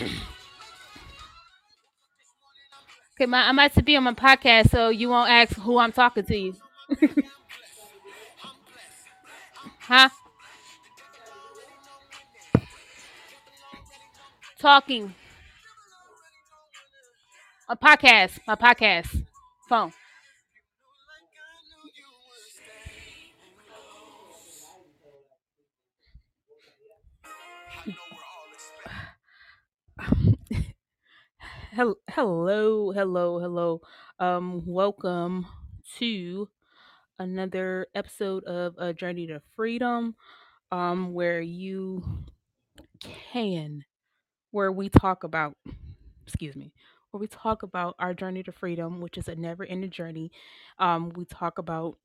Okay, 3.16 3.26
my, 3.26 3.46
I'm 3.46 3.58
about 3.58 3.74
to 3.74 3.82
be 3.82 3.96
on 3.96 4.04
my 4.04 4.14
podcast, 4.14 4.70
so 4.70 4.88
you 4.88 5.10
won't 5.10 5.28
ask 5.28 5.54
who 5.58 5.76
I'm 5.76 5.92
talking 5.92 6.24
to 6.24 6.34
you. 6.34 6.54
Huh? 9.90 10.08
Talking. 14.60 15.12
A 17.68 17.76
podcast. 17.76 18.38
My 18.46 18.54
podcast. 18.54 19.26
Phone. 19.68 19.92
Hello, 31.72 31.94
hello, 32.92 33.38
hello. 33.38 33.80
Um, 34.18 34.62
welcome 34.66 35.46
to 35.98 36.48
another 37.18 37.86
episode 37.94 38.44
of 38.44 38.74
A 38.78 38.92
Journey 38.92 39.26
to 39.28 39.42
Freedom, 39.56 40.16
um, 40.72 41.12
where 41.14 41.40
you 41.40 42.04
can, 43.00 43.84
where 44.52 44.72
we 44.72 44.88
talk 44.88 45.24
about, 45.24 45.56
excuse 46.26 46.56
me, 46.56 46.72
where 47.10 47.20
we 47.20 47.26
talk 47.28 47.62
about 47.62 47.94
our 47.98 48.14
journey 48.14 48.42
to 48.44 48.52
freedom, 48.52 49.00
which 49.00 49.18
is 49.18 49.28
a 49.28 49.34
never-ending 49.36 49.90
journey. 49.90 50.32
Um, 50.78 51.10
we 51.16 51.24
talk 51.24 51.58
about 51.58 51.98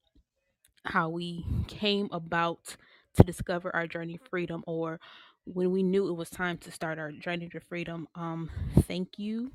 how 0.85 1.09
we 1.09 1.45
came 1.67 2.09
about 2.11 2.78
to 3.16 3.23
discover 3.23 3.75
our 3.75 3.88
journey 3.88 4.19
freedom, 4.29 4.63
or 4.67 5.00
when 5.45 5.72
we 5.72 5.83
knew 5.83 6.07
it 6.09 6.13
was 6.16 6.29
time 6.29 6.57
to 6.59 6.72
start 6.72 7.00
our 7.00 7.11
journey 7.11 7.50
to 7.50 7.59
freedom. 7.59 8.07
Um, 8.16 8.50
thank 8.81 9.17
you 9.19 9.51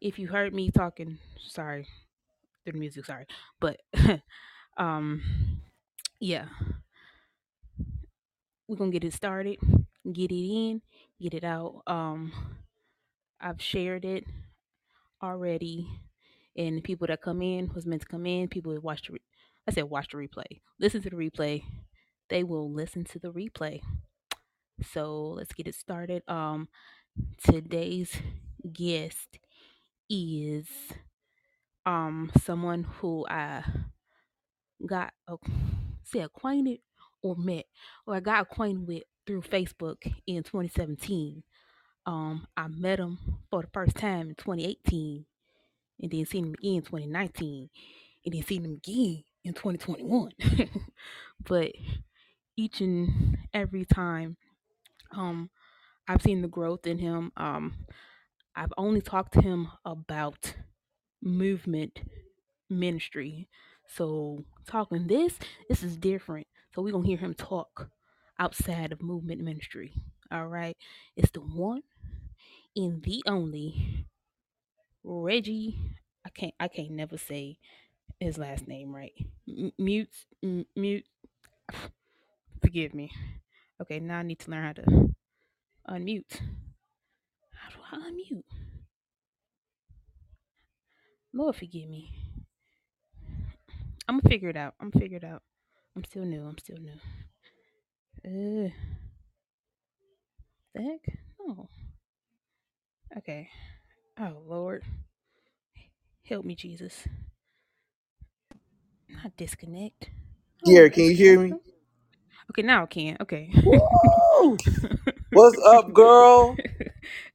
if 0.00 0.18
you 0.18 0.28
heard 0.28 0.54
me 0.54 0.70
talking, 0.70 1.18
sorry, 1.38 1.86
through 2.64 2.74
the 2.74 2.78
music, 2.78 3.06
sorry, 3.06 3.26
but 3.60 3.80
um, 4.76 5.22
yeah, 6.20 6.46
we're 8.68 8.76
gonna 8.76 8.90
get 8.90 9.04
it 9.04 9.14
started, 9.14 9.58
get 10.12 10.30
it 10.30 10.34
in, 10.54 10.82
get 11.20 11.34
it 11.34 11.44
out. 11.44 11.82
Um, 11.86 12.32
I've 13.40 13.60
shared 13.62 14.04
it 14.04 14.24
already, 15.22 15.88
and 16.56 16.82
people 16.82 17.06
that 17.08 17.22
come 17.22 17.42
in 17.42 17.70
was 17.74 17.86
meant 17.86 18.02
to 18.02 18.08
come 18.08 18.26
in. 18.26 18.48
People 18.48 18.72
that 18.74 18.82
watch 18.82 19.06
the, 19.06 19.14
re- 19.14 19.20
I 19.68 19.72
said 19.72 19.84
watch 19.84 20.08
the 20.10 20.18
replay, 20.18 20.60
listen 20.80 21.02
to 21.02 21.10
the 21.10 21.16
replay. 21.16 21.62
They 22.28 22.44
will 22.44 22.72
listen 22.72 23.04
to 23.04 23.18
the 23.18 23.32
replay. 23.32 23.80
So 24.82 25.30
let's 25.30 25.52
get 25.52 25.68
it 25.68 25.74
started. 25.74 26.22
Um, 26.28 26.68
today's 27.44 28.16
guest 28.72 29.38
is 30.08 30.66
um 31.84 32.30
someone 32.42 32.84
who 32.84 33.26
I 33.28 33.64
got 34.86 35.12
a, 35.28 35.36
say 36.04 36.20
acquainted 36.20 36.80
or 37.22 37.36
met 37.36 37.66
or 38.06 38.16
I 38.16 38.20
got 38.20 38.42
acquainted 38.42 38.86
with 38.86 39.02
through 39.26 39.42
Facebook 39.42 39.96
in 40.26 40.42
2017. 40.42 41.42
Um, 42.06 42.46
I 42.56 42.66
met 42.68 42.98
him 42.98 43.18
for 43.50 43.62
the 43.62 43.68
first 43.72 43.96
time 43.96 44.28
in 44.30 44.34
2018, 44.34 45.24
and 46.00 46.10
then 46.10 46.26
seen 46.26 46.46
him 46.46 46.54
again 46.54 46.74
in 46.74 46.82
2019, 46.82 47.70
and 48.24 48.34
then 48.34 48.42
seen 48.42 48.64
him 48.64 48.72
again 48.74 49.22
in 49.44 49.52
2021. 49.54 50.32
but 51.44 51.72
each 52.56 52.80
and 52.80 53.38
every 53.54 53.84
time, 53.84 54.36
um, 55.16 55.50
I've 56.08 56.22
seen 56.22 56.42
the 56.42 56.48
growth 56.48 56.86
in 56.86 56.98
him. 56.98 57.32
Um, 57.36 57.86
I've 58.56 58.72
only 58.78 59.00
talked 59.00 59.34
to 59.34 59.42
him 59.42 59.68
about 59.84 60.54
movement 61.22 62.00
ministry. 62.70 63.48
So 63.88 64.44
talking 64.66 65.06
this, 65.06 65.38
this 65.68 65.82
is 65.82 65.96
different. 65.96 66.46
So 66.74 66.82
we're 66.82 66.92
gonna 66.92 67.06
hear 67.06 67.18
him 67.18 67.34
talk 67.34 67.90
outside 68.38 68.92
of 68.92 69.02
movement 69.02 69.40
ministry. 69.42 69.94
All 70.30 70.48
right. 70.48 70.76
It's 71.16 71.30
the 71.30 71.40
one 71.40 71.82
in 72.74 73.00
the 73.02 73.22
only 73.26 74.06
Reggie. 75.04 75.78
I 76.24 76.30
can't. 76.30 76.54
I 76.60 76.68
can't 76.68 76.92
never 76.92 77.18
say 77.18 77.58
his 78.20 78.38
last 78.38 78.68
name 78.68 78.94
right. 78.94 79.12
M- 79.48 79.72
mute. 79.78 80.10
M- 80.42 80.66
mute. 80.76 81.04
Forgive 82.62 82.94
me. 82.94 83.10
Okay. 83.82 84.00
Now 84.00 84.20
I 84.20 84.24
need 84.24 84.40
to 84.40 84.52
learn 84.52 84.64
how 84.64 84.74
to 84.74 84.82
unmute. 85.90 86.40
How 87.54 87.70
do 87.70 87.78
I 87.92 88.10
unmute? 88.10 88.44
Lord 91.34 91.56
forgive 91.56 91.88
me. 91.90 92.12
I'm 94.08 94.20
gonna 94.20 94.30
figure 94.30 94.50
it 94.50 94.56
out. 94.56 94.74
I'm 94.80 94.90
gonna 94.90 95.02
figure 95.02 95.18
it 95.18 95.24
out. 95.24 95.42
I'm 95.96 96.04
still 96.04 96.24
new. 96.24 96.42
I'm 96.44 96.58
still 96.58 96.78
new. 96.78 96.92
Uh, 98.24 98.70
the 100.74 100.82
heck? 100.82 101.18
Oh. 101.40 101.68
Okay. 103.18 103.48
Oh 104.20 104.42
Lord. 104.46 104.84
Help 106.26 106.44
me, 106.44 106.54
Jesus. 106.56 107.06
Not 109.08 109.36
disconnect. 109.36 110.10
Don't 110.64 110.74
Gary, 110.74 110.90
can 110.90 111.04
you 111.04 111.16
hear 111.16 111.38
me? 111.40 111.56
Okay, 112.52 112.60
now 112.60 112.82
I 112.82 112.86
can. 112.86 113.16
Okay. 113.18 113.50
What's 115.32 115.58
up, 115.64 115.94
girl? 115.94 116.54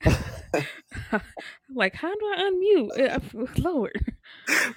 like, 1.75 1.96
how 1.96 2.14
do 2.14 2.25
I 2.36 2.52
unmute? 2.52 2.92
Uh, 3.02 3.19
Lord. 3.58 4.00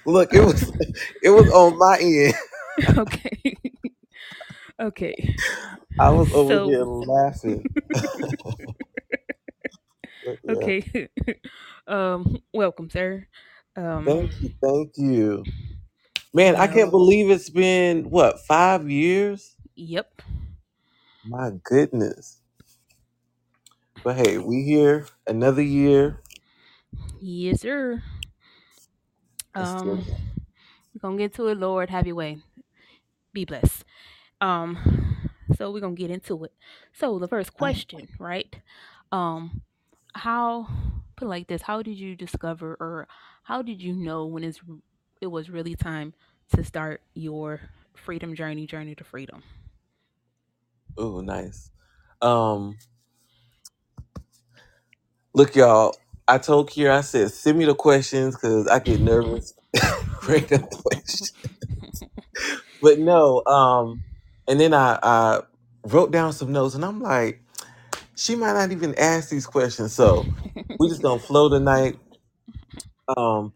Look, 0.07 0.33
it 0.33 0.41
was 0.41 0.73
it 1.23 1.29
was 1.29 1.51
on 1.51 1.77
my 1.79 1.99
end. 2.01 2.35
okay. 2.99 3.55
okay. 4.81 5.37
I 5.99 6.09
was 6.09 6.33
over 6.33 6.55
So, 6.55 6.71
here 6.71 6.85
laughing. 6.87 7.67
Yeah. 10.43 10.53
okay. 10.55 11.09
um, 11.87 12.39
welcome, 12.55 12.89
sir. 12.89 13.27
Um, 13.77 14.05
Thank 14.07 14.41
you, 14.41 14.51
thank 14.63 14.93
you. 14.97 15.45
Man, 16.33 16.57
I 16.57 16.67
can't 16.67 16.91
believe 16.91 17.29
it's 17.31 17.51
been 17.51 18.09
what, 18.09 18.41
five 18.47 18.89
years? 18.91 19.57
Yep. 19.81 20.23
My 21.25 21.51
goodness. 21.65 22.41
But 24.03 24.17
hey, 24.17 24.39
we 24.39 24.63
here 24.63 25.07
another 25.27 25.63
year. 25.63 26.21
Yes, 27.21 27.61
sir. 27.63 28.03
still 29.65 29.99
Um, 29.99 30.07
we're 30.95 31.01
gonna 31.01 31.17
get 31.19 31.35
to 31.35 31.49
it, 31.49 31.59
Lord. 31.59 31.91
Have 31.91 32.07
your 32.07 32.17
way. 32.17 32.39
Be 33.33 33.45
blessed. 33.45 33.85
Um, 34.41 35.19
so 35.57 35.71
we're 35.73 35.81
gonna 35.81 35.95
get 35.95 36.11
into 36.11 36.45
it. 36.45 36.53
So 36.93 37.19
the 37.19 37.29
first 37.29 37.55
question, 37.55 38.09
right? 38.19 38.55
Um, 39.13 39.63
how 40.15 40.69
put 41.17 41.27
it 41.27 41.29
like 41.29 41.49
this? 41.49 41.63
How 41.63 41.83
did 41.83 41.97
you 41.99 42.17
discover, 42.17 42.77
or 42.81 43.09
how 43.45 43.63
did 43.63 43.83
you 43.83 43.95
know 43.95 44.27
when 44.27 44.45
it's 44.45 44.61
it 45.21 45.29
was 45.29 45.51
really 45.51 45.75
time 45.77 46.15
to 46.55 46.65
start 46.65 47.03
your 47.15 47.61
freedom 47.95 48.35
journey, 48.35 48.67
journey 48.67 48.95
to 48.97 49.05
freedom? 49.05 49.43
Oh, 50.99 51.21
nice. 51.21 51.71
Um, 52.23 52.79
look, 55.35 55.57
y'all. 55.57 55.95
I 56.29 56.39
told 56.39 56.71
Kira, 56.71 56.93
I 56.93 57.01
said, 57.03 57.33
send 57.33 57.59
me 57.59 57.67
the 57.67 57.75
questions 57.75 58.37
because 58.37 58.69
I 58.69 58.81
get 58.81 59.01
nervous. 59.01 59.55
Questions. 60.21 61.33
but 62.83 62.99
no, 62.99 63.45
um, 63.47 64.05
and 64.49 64.61
then 64.61 64.75
I, 64.75 64.99
I 65.03 65.41
wrote 65.87 66.13
down 66.13 66.33
some 66.33 66.53
notes 66.53 66.75
and 66.75 66.85
I'm 66.85 67.01
like, 67.01 67.43
she 68.17 68.37
might 68.37 68.55
not 68.55 68.73
even 68.73 68.95
ask 68.99 69.31
these 69.31 69.47
questions. 69.47 69.93
So 69.93 70.31
we 70.79 70.89
just 70.89 71.03
gonna 71.03 71.21
flow 71.21 71.49
tonight. 71.51 71.99
Um, 73.17 73.55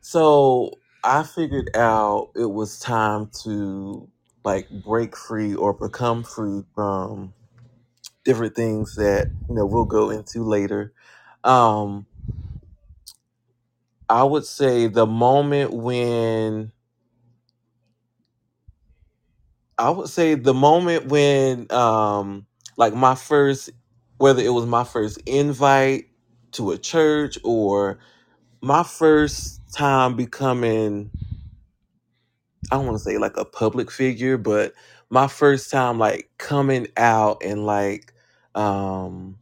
so 0.00 0.80
I 1.04 1.22
figured 1.24 1.70
out 1.76 2.30
it 2.36 2.50
was 2.50 2.78
time 2.80 3.30
to 3.44 4.08
like 4.46 4.70
break 4.70 5.16
free 5.18 5.56
or 5.56 5.74
become 5.74 6.24
free 6.24 6.64
from 6.74 7.34
different 8.24 8.56
things 8.56 8.96
that 8.96 9.28
you 9.48 9.54
know 9.56 9.66
we'll 9.66 9.86
go 9.86 10.10
into 10.10 10.44
later. 10.44 10.92
Um, 11.44 12.06
I 14.08 14.24
would 14.24 14.44
say 14.46 14.88
the 14.88 15.06
moment 15.06 15.72
when 15.72 16.72
I 19.78 19.90
would 19.90 20.08
say 20.08 20.34
the 20.36 20.54
moment 20.54 21.06
when 21.08 21.70
um 21.72 22.46
like 22.78 22.94
my 22.94 23.14
first 23.16 23.70
whether 24.18 24.42
it 24.42 24.50
was 24.50 24.66
my 24.66 24.84
first 24.84 25.18
invite 25.26 26.06
to 26.52 26.72
a 26.72 26.78
church 26.78 27.38
or 27.44 27.98
my 28.62 28.82
first 28.84 29.60
time 29.72 30.16
becoming 30.16 31.10
I 32.70 32.76
don't 32.76 32.86
want 32.86 32.96
to 32.98 33.04
say 33.04 33.18
like 33.18 33.36
a 33.36 33.44
public 33.44 33.90
figure, 33.90 34.38
but 34.38 34.74
my 35.10 35.28
first 35.28 35.70
time 35.70 35.98
like 35.98 36.30
coming 36.38 36.88
out 36.96 37.42
and 37.44 37.66
like 37.66 38.12
um 38.54 39.38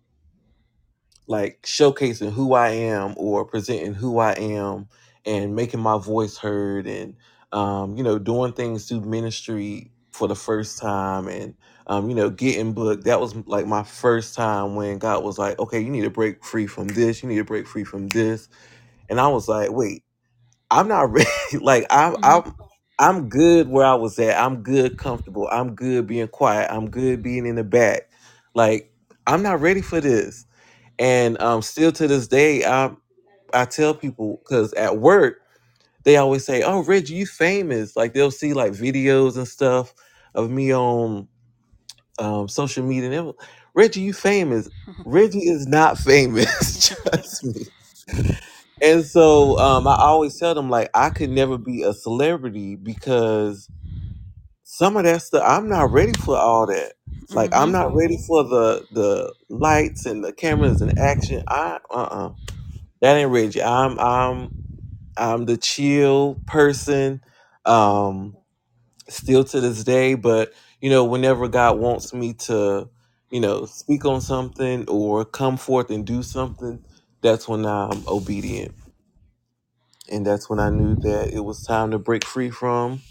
like 1.26 1.62
showcasing 1.62 2.32
who 2.32 2.54
I 2.54 2.70
am 2.70 3.14
or 3.16 3.44
presenting 3.44 3.94
who 3.94 4.18
I 4.18 4.32
am 4.32 4.88
and 5.24 5.56
making 5.56 5.80
my 5.80 5.98
voice 5.98 6.36
heard 6.38 6.86
and 6.86 7.16
um, 7.52 7.96
you 7.96 8.02
know, 8.02 8.18
doing 8.18 8.52
things 8.52 8.88
through 8.88 9.02
ministry 9.02 9.90
for 10.12 10.28
the 10.28 10.34
first 10.34 10.78
time 10.78 11.28
and 11.28 11.54
um, 11.86 12.08
you 12.08 12.16
know, 12.16 12.30
getting 12.30 12.72
booked. 12.72 13.04
That 13.04 13.20
was 13.20 13.34
like 13.46 13.66
my 13.66 13.84
first 13.84 14.34
time 14.34 14.74
when 14.74 14.98
God 14.98 15.24
was 15.24 15.38
like, 15.38 15.58
Okay, 15.58 15.80
you 15.80 15.90
need 15.90 16.02
to 16.02 16.10
break 16.10 16.44
free 16.44 16.66
from 16.66 16.88
this, 16.88 17.22
you 17.22 17.28
need 17.28 17.36
to 17.38 17.44
break 17.44 17.66
free 17.66 17.84
from 17.84 18.08
this. 18.08 18.48
And 19.08 19.20
I 19.20 19.28
was 19.28 19.48
like, 19.48 19.72
wait, 19.72 20.04
I'm 20.70 20.88
not 20.88 21.10
ready. 21.12 21.28
like 21.60 21.86
I'm 21.90 22.16
hmm 22.16 22.38
I'm 22.98 23.28
good 23.28 23.68
where 23.68 23.86
I 23.86 23.94
was 23.94 24.18
at. 24.18 24.38
I'm 24.40 24.62
good 24.62 24.98
comfortable. 24.98 25.48
I'm 25.52 25.74
good 25.76 26.06
being 26.08 26.28
quiet. 26.28 26.70
I'm 26.72 26.90
good 26.90 27.22
being 27.22 27.46
in 27.46 27.56
the 27.56 27.64
back. 27.64 28.10
Like 28.54 28.92
I'm 29.26 29.42
not 29.42 29.60
ready 29.60 29.82
for 29.82 30.00
this. 30.00 30.46
And 30.98 31.40
um 31.42 31.62
still 31.62 31.92
to 31.92 32.08
this 32.08 32.28
day, 32.28 32.64
I 32.64 32.92
I 33.54 33.66
tell 33.66 33.94
people 33.94 34.40
because 34.44 34.72
at 34.74 34.98
work 34.98 35.40
they 36.04 36.16
always 36.18 36.44
say, 36.46 36.62
"Oh, 36.62 36.82
Reggie, 36.84 37.14
you 37.14 37.26
famous." 37.26 37.96
Like 37.96 38.14
they'll 38.14 38.30
see 38.32 38.54
like 38.54 38.72
videos 38.72 39.36
and 39.36 39.48
stuff 39.48 39.94
of 40.34 40.50
me 40.50 40.74
on 40.74 41.28
um, 42.20 42.48
social 42.48 42.84
media. 42.86 43.06
And 43.06 43.14
they'll, 43.14 43.38
Reggie, 43.74 44.02
you 44.02 44.14
famous? 44.14 44.70
Reggie 45.06 45.48
is 45.50 45.68
not 45.68 45.98
famous. 45.98 46.96
Trust 47.04 47.44
me. 47.46 47.66
And 48.82 49.04
so 49.04 49.58
um, 49.60 49.88
I 49.88 49.96
always 49.96 50.38
tell 50.38 50.54
them 50.54 50.70
like 50.70 50.90
I 50.94 51.10
could 51.10 51.30
never 51.30 51.58
be 51.58 51.82
a 51.84 51.94
celebrity 51.94 52.76
because 52.76 53.70
some 54.64 54.96
of 54.96 55.04
that 55.04 55.22
stuff 55.22 55.44
I'm 55.46 55.68
not 55.68 55.92
ready 55.92 56.14
for 56.14 56.36
all 56.38 56.66
that. 56.66 56.94
Like 57.30 57.50
I'm 57.54 57.72
not 57.72 57.94
ready 57.94 58.18
for 58.28 58.44
the 58.44 58.86
the 58.92 59.34
lights 59.50 60.06
and 60.06 60.24
the 60.24 60.32
cameras 60.32 60.82
and 60.82 60.98
action. 60.98 61.42
I 61.48 61.80
uh 61.90 61.94
uh 61.94 62.32
that 63.02 63.16
ain't 63.16 63.30
Reggie. 63.32 63.62
I'm 63.62 63.98
I'm 64.00 64.50
I'm 65.16 65.46
the 65.46 65.58
chill 65.58 66.42
person. 66.46 67.22
Um, 67.66 68.36
still 69.08 69.44
to 69.44 69.60
this 69.60 69.84
day, 69.84 70.14
but 70.14 70.52
you 70.80 70.90
know, 70.90 71.04
whenever 71.04 71.48
God 71.48 71.78
wants 71.78 72.12
me 72.12 72.34
to, 72.34 72.88
you 73.30 73.40
know, 73.40 73.66
speak 73.66 74.04
on 74.04 74.20
something 74.20 74.86
or 74.88 75.24
come 75.24 75.56
forth 75.56 75.90
and 75.90 76.06
do 76.06 76.22
something, 76.22 76.84
that's 77.24 77.48
when 77.48 77.66
I'm 77.66 78.08
obedient. 78.08 78.76
And 80.10 80.26
that's 80.26 80.48
when 80.50 80.60
I 80.60 80.70
knew 80.70 80.96
that 80.96 81.30
it 81.32 81.40
was 81.40 81.62
time 81.64 81.90
to 81.92 81.98
break 81.98 82.24
free 82.24 82.50
from 82.50 83.02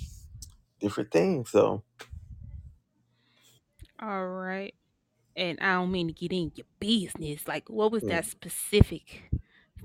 different 0.80 1.12
things. 1.12 1.52
So 1.52 1.84
All 4.02 4.28
right. 4.28 4.76
And 5.36 5.60
I 5.62 5.76
don't 5.76 5.92
mean 5.92 6.08
to 6.08 6.14
get 6.14 6.34
in 6.34 6.52
your 6.56 6.68
business. 6.80 7.48
Like, 7.48 7.70
what 7.70 7.92
was 7.92 8.04
mm, 8.04 8.08
that 8.08 8.26
specific 8.26 9.32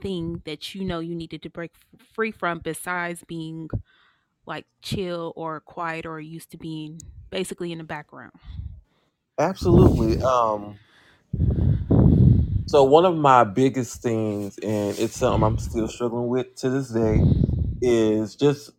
thing 0.00 0.42
that 0.46 0.74
you 0.74 0.84
know 0.84 1.00
you 1.00 1.14
needed 1.14 1.42
to 1.42 1.50
break 1.50 1.72
f- 1.74 2.06
free 2.14 2.32
from 2.32 2.60
besides 2.60 3.24
being 3.26 3.70
like 4.46 4.66
chill 4.82 5.32
or 5.36 5.60
quiet 5.60 6.06
or 6.06 6.20
used 6.20 6.50
to 6.52 6.58
being 6.58 7.00
basically 7.30 7.72
in 7.72 7.78
the 7.78 7.84
background? 7.84 8.32
absolutely. 9.38 10.20
Um 10.22 10.78
so 12.68 12.84
one 12.84 13.06
of 13.06 13.16
my 13.16 13.44
biggest 13.44 14.02
things 14.02 14.58
and 14.58 14.98
it's 14.98 15.16
something 15.16 15.42
I'm 15.42 15.58
still 15.58 15.88
struggling 15.88 16.28
with 16.28 16.54
to 16.56 16.70
this 16.70 16.90
day 16.90 17.22
is 17.80 18.36
just 18.36 18.72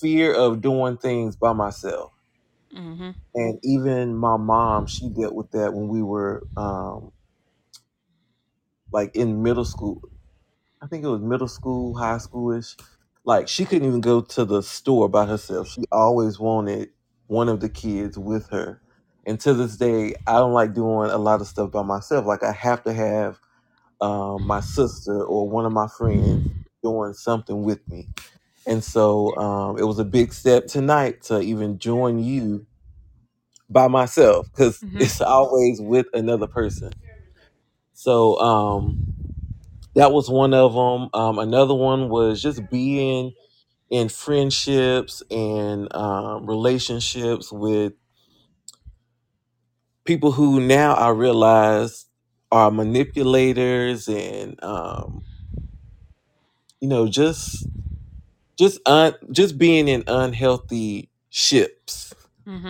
fear 0.00 0.34
of 0.34 0.62
doing 0.62 0.96
things 0.96 1.36
by 1.36 1.52
myself. 1.52 2.12
Mm-hmm. 2.74 3.10
And 3.34 3.60
even 3.62 4.16
my 4.16 4.38
mom, 4.38 4.86
she 4.86 5.10
dealt 5.10 5.34
with 5.34 5.50
that 5.52 5.74
when 5.74 5.88
we 5.88 6.02
were 6.02 6.42
um 6.56 7.12
like 8.92 9.14
in 9.14 9.42
middle 9.42 9.64
school. 9.66 10.02
I 10.82 10.86
think 10.86 11.04
it 11.04 11.08
was 11.08 11.20
middle 11.20 11.48
school, 11.48 11.94
high 11.96 12.18
schoolish. 12.18 12.76
Like 13.24 13.48
she 13.48 13.66
couldn't 13.66 13.86
even 13.86 14.00
go 14.00 14.22
to 14.22 14.44
the 14.46 14.62
store 14.62 15.08
by 15.08 15.26
herself. 15.26 15.68
She 15.68 15.82
always 15.92 16.38
wanted 16.38 16.90
one 17.26 17.48
of 17.50 17.60
the 17.60 17.68
kids 17.68 18.18
with 18.18 18.48
her. 18.50 18.80
And 19.26 19.40
to 19.40 19.54
this 19.54 19.76
day, 19.76 20.14
I 20.26 20.34
don't 20.34 20.52
like 20.54 20.74
doing 20.74 21.10
a 21.10 21.18
lot 21.18 21.40
of 21.40 21.46
stuff 21.46 21.70
by 21.72 21.82
myself. 21.82 22.26
Like 22.26 22.42
I 22.42 22.52
have 22.52 22.82
to 22.84 22.92
have 22.92 23.38
um, 24.00 24.46
my 24.46 24.60
sister 24.60 25.22
or 25.24 25.48
one 25.48 25.66
of 25.66 25.72
my 25.72 25.88
friends 25.88 26.42
doing 26.82 27.14
something 27.14 27.62
with 27.64 27.86
me. 27.88 28.08
And 28.66 28.84
so 28.84 29.36
um, 29.36 29.78
it 29.78 29.84
was 29.84 29.98
a 29.98 30.04
big 30.04 30.32
step 30.32 30.66
tonight 30.66 31.22
to 31.24 31.40
even 31.40 31.78
join 31.78 32.18
you 32.18 32.66
by 33.70 33.88
myself 33.88 34.48
because 34.52 34.84
Mm-hmm. 34.84 34.98
it's 34.98 35.20
always 35.20 35.80
with 35.80 36.06
another 36.14 36.46
person. 36.46 36.92
So 37.94 38.38
um, 38.40 39.14
that 39.94 40.12
was 40.12 40.30
one 40.30 40.54
of 40.54 40.74
them. 40.74 41.10
Um, 41.14 41.38
another 41.38 41.74
one 41.74 42.08
was 42.08 42.42
just 42.42 42.68
being 42.70 43.34
in 43.90 44.08
friendships 44.08 45.22
and 45.30 45.94
um, 45.94 46.46
relationships 46.46 47.52
with 47.52 47.94
people 50.10 50.32
who 50.32 50.60
now 50.60 50.94
I 50.94 51.10
realize 51.10 52.06
are 52.50 52.72
manipulators 52.72 54.08
and 54.08 54.60
um, 54.64 55.22
you 56.80 56.88
know 56.88 57.08
just 57.08 57.68
just 58.58 58.80
un, 58.86 59.14
just 59.32 59.58
being 59.58 59.88
in 59.88 60.04
unhealthy 60.08 61.10
ships. 61.30 62.14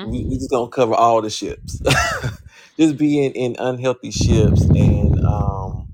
We 0.03 0.25
Mm-hmm. 0.25 0.29
we 0.29 0.37
just 0.37 0.51
don't 0.51 0.73
cover 0.73 0.95
all 0.95 1.23
the 1.23 1.31
ships. 1.31 1.81
just 2.79 2.99
being 2.99 3.33
in 3.33 3.57
unhealthy 3.59 4.11
ships 4.11 4.63
and 4.75 5.19
um, 5.25 5.89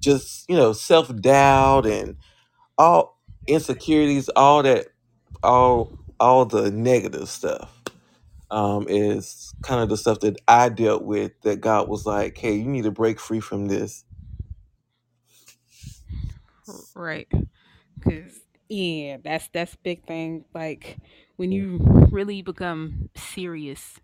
just 0.00 0.48
you 0.50 0.56
know 0.56 0.72
self 0.74 1.14
doubt 1.16 1.86
and 1.86 2.16
all 2.78 3.18
insecurities, 3.46 4.28
all 4.30 4.62
that, 4.64 4.88
all 5.42 5.92
all 6.20 6.44
the 6.46 6.70
negative 6.70 7.28
stuff 7.28 7.77
um, 8.50 8.86
is 8.88 9.54
kind 9.62 9.82
of 9.82 9.88
the 9.88 9.96
stuff 9.96 10.20
that 10.20 10.36
I 10.48 10.68
dealt 10.70 11.04
with. 11.04 11.32
That 11.42 11.60
God 11.60 11.88
was 11.88 12.06
like, 12.06 12.38
"Hey, 12.38 12.56
you 12.56 12.66
need 12.66 12.84
to 12.84 12.90
break 12.92 13.20
free 13.20 13.40
from 13.40 13.66
this." 13.66 14.04
Right. 16.94 17.28
Cause 18.02 18.40
yeah, 18.68 19.18
that's 19.22 19.48
that's 19.52 19.76
big 19.76 20.06
thing. 20.06 20.44
Like 20.54 20.98
when 21.36 21.52
you 21.52 21.78
really 22.10 22.42
become 22.42 23.10
serious 23.16 23.98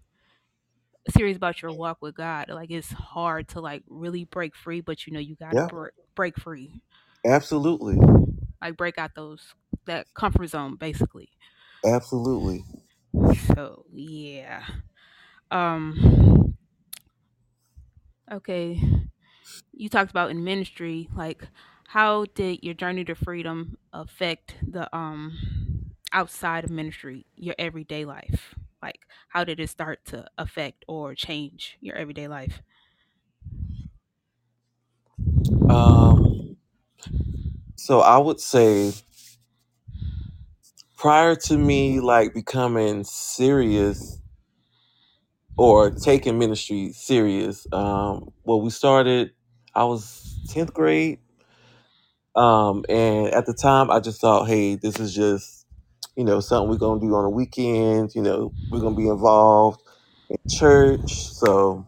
serious 1.10 1.36
about 1.36 1.60
your 1.62 1.72
walk 1.72 1.98
with 2.00 2.14
God, 2.14 2.48
like 2.48 2.70
it's 2.70 2.92
hard 2.92 3.48
to 3.48 3.60
like 3.60 3.82
really 3.88 4.24
break 4.24 4.56
free, 4.56 4.80
but 4.80 5.06
you 5.06 5.12
know 5.12 5.20
you 5.20 5.36
gotta 5.36 5.60
Yeah, 5.60 5.68
break 5.68 5.92
break 6.14 6.38
free. 6.38 6.80
absolutely, 7.24 7.98
Like 8.60 8.76
break 8.76 8.98
out 8.98 9.14
those 9.14 9.54
that 9.86 10.06
comfort 10.14 10.48
zone 10.48 10.76
basically. 10.76 11.30
absolutely. 11.84 12.64
So 13.34 13.84
yeah. 13.92 14.64
Um 15.50 16.54
okay. 18.30 18.80
You 19.72 19.88
talked 19.88 20.10
about 20.10 20.30
in 20.30 20.44
ministry, 20.44 21.08
like 21.16 21.46
how 21.88 22.26
did 22.34 22.62
your 22.62 22.74
journey 22.74 23.04
to 23.04 23.14
freedom 23.14 23.76
affect 23.92 24.56
the 24.66 24.94
um 24.96 25.38
outside 26.12 26.64
of 26.64 26.70
ministry, 26.70 27.26
your 27.36 27.54
everyday 27.58 28.04
life? 28.04 28.54
Like 28.82 29.00
how 29.28 29.44
did 29.44 29.60
it 29.60 29.68
start 29.70 30.04
to 30.06 30.26
affect 30.38 30.84
or 30.88 31.14
change 31.14 31.76
your 31.80 31.96
everyday 31.96 32.28
life? 32.28 32.62
Um, 35.68 36.56
so 37.76 38.00
I 38.00 38.18
would 38.18 38.40
say 38.40 38.92
prior 41.04 41.36
to 41.36 41.58
me 41.58 42.00
like 42.00 42.34
becoming 42.34 43.04
serious 43.04 44.20
or 45.58 45.90
taking 45.90 46.38
ministry 46.38 46.92
serious, 46.94 47.66
um, 47.72 48.32
well, 48.44 48.60
we 48.62 48.70
started. 48.70 49.32
I 49.74 49.84
was 49.84 50.38
tenth 50.50 50.74
grade, 50.74 51.20
um, 52.36 52.84
and 52.88 53.28
at 53.28 53.46
the 53.46 53.54
time, 53.54 53.90
I 53.90 54.00
just 54.00 54.20
thought, 54.20 54.48
hey, 54.48 54.76
this 54.76 55.00
is 55.00 55.14
just 55.14 55.66
you 56.16 56.24
know 56.24 56.40
something 56.40 56.70
we're 56.70 56.78
gonna 56.78 57.00
do 57.00 57.14
on 57.16 57.24
the 57.24 57.30
weekends. 57.30 58.16
You 58.16 58.22
know, 58.22 58.54
we're 58.70 58.80
gonna 58.80 58.96
be 58.96 59.08
involved 59.08 59.82
in 60.30 60.38
church, 60.50 61.30
so 61.32 61.86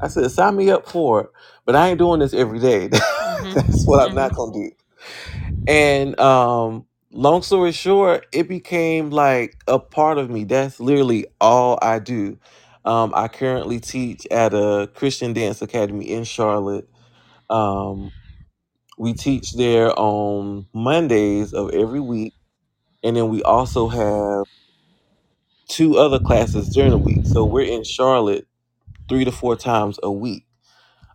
I 0.00 0.08
said, 0.08 0.30
sign 0.32 0.56
me 0.56 0.70
up 0.70 0.88
for 0.88 1.22
it. 1.22 1.30
But 1.66 1.76
I 1.76 1.90
ain't 1.90 1.98
doing 2.00 2.20
this 2.20 2.34
every 2.34 2.60
day. 2.60 2.88
That's 3.54 3.84
Mhm. 3.84 3.86
what 3.86 4.00
I'm 4.00 4.14
not 4.14 4.32
Mhm. 4.32 4.36
gonna 4.36 4.52
do. 4.52 4.72
And 5.68 6.20
um, 6.20 6.86
long 7.18 7.42
story 7.42 7.72
short, 7.72 8.26
it 8.32 8.48
became 8.48 9.10
like 9.10 9.56
a 9.66 9.78
part 9.80 10.18
of 10.18 10.30
me. 10.30 10.44
That's 10.44 10.78
literally 10.78 11.26
all 11.40 11.76
I 11.82 11.98
do. 11.98 12.38
Um, 12.84 13.12
I 13.14 13.26
currently 13.26 13.80
teach 13.80 14.24
at 14.30 14.54
a 14.54 14.88
Christian 14.94 15.32
dance 15.32 15.60
academy 15.60 16.08
in 16.08 16.22
Charlotte. 16.22 16.88
Um, 17.50 18.12
we 18.98 19.14
teach 19.14 19.54
there 19.54 19.92
on 19.98 20.66
Mondays 20.72 21.52
of 21.52 21.70
every 21.70 22.00
week, 22.00 22.34
and 23.02 23.16
then 23.16 23.28
we 23.28 23.42
also 23.42 23.88
have 23.88 24.46
two 25.68 25.98
other 25.98 26.20
classes 26.20 26.68
during 26.68 26.90
the 26.90 26.98
week. 26.98 27.26
So 27.26 27.44
we're 27.44 27.66
in 27.66 27.82
Charlotte 27.82 28.46
three 29.08 29.24
to 29.24 29.32
four 29.32 29.56
times 29.56 29.98
a 30.04 30.12
week. 30.12 30.46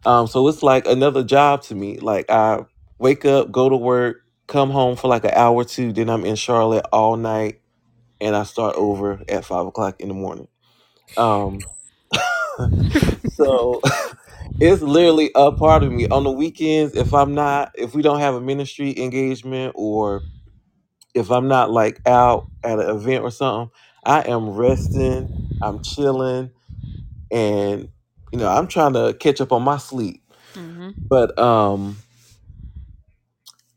Um, 0.06 0.28
so 0.28 0.48
it's 0.50 0.64
like 0.64 0.86
another 0.86 1.24
job 1.24 1.62
to 1.64 1.76
me. 1.76 1.98
Like 2.00 2.30
I 2.30 2.66
wake 3.00 3.24
up, 3.26 3.52
go 3.52 3.70
to 3.70 3.78
work, 3.78 4.23
come 4.48 4.72
home 4.72 4.96
for 4.98 5.08
like 5.10 5.26
an 5.26 5.32
hour 5.36 5.56
or 5.56 5.66
two, 5.66 5.94
then 5.94 6.10
I'm 6.10 6.26
in 6.26 6.36
Charlotte 6.36 6.86
all 6.94 7.18
night, 7.18 7.62
and 8.22 8.36
I 8.36 8.44
start 8.44 8.76
over 8.78 9.22
at 9.30 9.46
five 9.46 9.68
o'clock 9.68 10.02
in 10.02 10.10
the 10.10 10.14
morning. 10.16 10.48
Um, 11.18 11.66
so 13.26 13.82
it's 14.60 14.82
literally 14.82 15.32
a 15.36 15.52
part 15.54 15.84
of 15.84 15.92
me. 15.92 16.08
On 16.10 16.24
the 16.24 16.32
weekends, 16.32 16.96
if 16.96 17.14
I'm 17.14 17.36
not, 17.36 17.72
if 17.76 17.96
we 17.96 18.02
don't 18.04 18.20
have 18.22 18.36
a 18.36 18.42
ministry 18.42 19.00
engagement, 19.00 19.74
or 19.76 20.26
if 21.16 21.32
I'm 21.32 21.48
not 21.48 21.72
like 21.72 22.02
out 22.08 22.50
at 22.64 22.80
an 22.80 22.90
event 22.90 23.24
or 23.24 23.32
something, 23.32 23.72
I 24.06 24.22
am 24.24 24.52
resting, 24.52 25.32
I'm 25.62 25.82
chilling, 25.82 26.52
and 27.32 27.90
you 28.34 28.40
know 28.40 28.50
I'm 28.50 28.68
trying 28.68 28.94
to 28.94 29.16
catch 29.20 29.42
up 29.42 29.52
on 29.54 29.64
my 29.64 29.78
sleep. 29.78 30.24
Mhm. 30.56 30.96
But 31.10 31.38
um, 31.40 32.03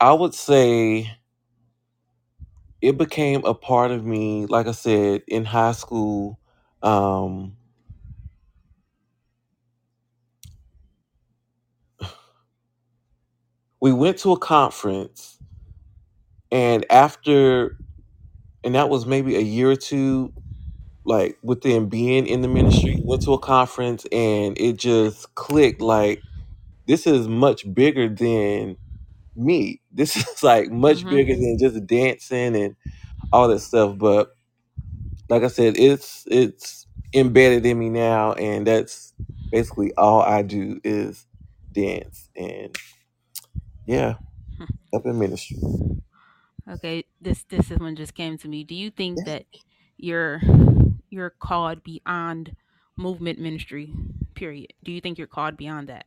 I 0.01 0.13
would 0.15 0.35
say 0.35 1.11
it 2.81 2.97
became 2.99 3.45
a 3.45 3.55
part 3.55 3.91
of 3.91 4.05
me 4.05 4.47
like 4.47 4.67
i 4.67 4.73
said 4.73 5.23
in 5.29 5.45
high 5.45 5.73
school 5.73 6.39
um 6.83 7.57
we 13.81 13.93
went 13.93 14.19
to 14.19 14.33
a 14.33 14.39
conference 14.39 15.39
and 16.53 16.87
after 16.91 17.77
and 18.65 18.75
that 18.75 18.91
was 18.91 19.07
maybe 19.07 19.37
a 19.37 19.41
year 19.41 19.71
or 19.71 19.77
two 19.77 20.33
like 21.05 21.39
within 21.43 21.89
being 21.89 22.27
in 22.27 22.43
the 22.43 22.49
ministry 22.49 23.01
went 23.05 23.23
to 23.23 23.33
a 23.35 23.39
conference 23.41 24.07
and 24.13 24.59
it 24.59 24.77
just 24.79 25.35
clicked 25.37 25.81
like 25.83 26.23
this 26.87 27.07
is 27.07 27.29
much 27.29 27.73
bigger 27.75 28.09
than 28.09 28.77
me 29.37 29.81
this 29.93 30.17
is 30.17 30.43
like 30.43 30.71
much 30.71 31.09
bigger 31.09 31.35
Mhm. 31.35 31.37
than 31.37 31.59
just 31.61 31.87
dancing 31.87 32.57
and 32.57 32.77
all 33.33 33.49
that 33.49 33.61
stuff 33.61 33.97
but 33.99 34.31
like 35.29 35.43
I 35.43 35.49
said, 35.49 35.77
it's 35.77 36.25
it's 36.31 36.87
embedded 37.15 37.67
in 37.67 37.79
me 37.79 37.91
now, 37.91 38.35
and 38.35 38.67
that's 38.67 39.15
basically 39.51 39.93
all 39.97 40.23
I 40.23 40.43
do 40.43 40.81
is 40.85 41.27
dance 41.73 42.31
and 42.37 42.77
yeah, 43.87 44.17
up 44.95 45.07
in 45.07 45.19
ministry. 45.19 45.59
Okay, 46.69 47.05
this 47.21 47.45
this 47.45 47.71
is 47.71 47.79
one 47.79 47.97
just 47.97 48.15
came 48.15 48.39
to 48.39 48.49
me. 48.49 48.65
Do 48.65 48.75
you 48.75 48.91
think 48.91 49.25
Yeah, 49.25 49.25
that 49.25 49.47
you're 49.99 50.41
you're 51.11 51.31
called 51.31 51.83
beyond 51.85 52.57
movement 52.97 53.39
ministry? 53.39 53.93
Period. 54.35 54.73
Do 54.85 54.93
you 54.93 55.01
think 55.01 55.19
you're 55.19 55.27
called 55.29 55.57
beyond 55.57 55.89
that? 55.89 56.07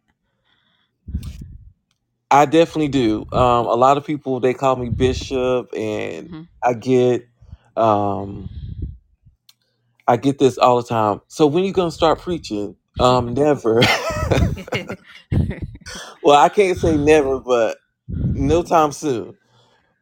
I 2.32 2.46
definitely 2.46 2.90
do. 2.90 3.26
Um, 3.34 3.68
a 3.68 3.76
lot 3.76 3.98
of 3.98 4.06
people 4.06 4.40
they 4.40 4.54
call 4.54 4.76
me 4.76 4.90
bishop, 4.90 5.70
and 5.76 6.30
hmm 6.30 6.44
I 6.64 6.74
get 6.74 7.28
um, 7.78 8.50
I 10.08 10.18
get 10.18 10.40
this 10.40 10.58
all 10.58 10.78
the 10.82 10.88
time. 10.88 11.22
So 11.28 11.48
when 11.48 11.64
you 11.66 11.74
gonna 11.74 11.92
start 11.92 12.20
preaching? 12.20 12.76
Um, 13.00 13.34
never. 13.34 13.82
well, 16.24 16.40
I 16.40 16.50
can't 16.50 16.78
say 16.78 16.98
never, 16.98 17.40
but 17.40 17.78
no 18.34 18.64
time 18.64 18.92
soon. 18.94 19.38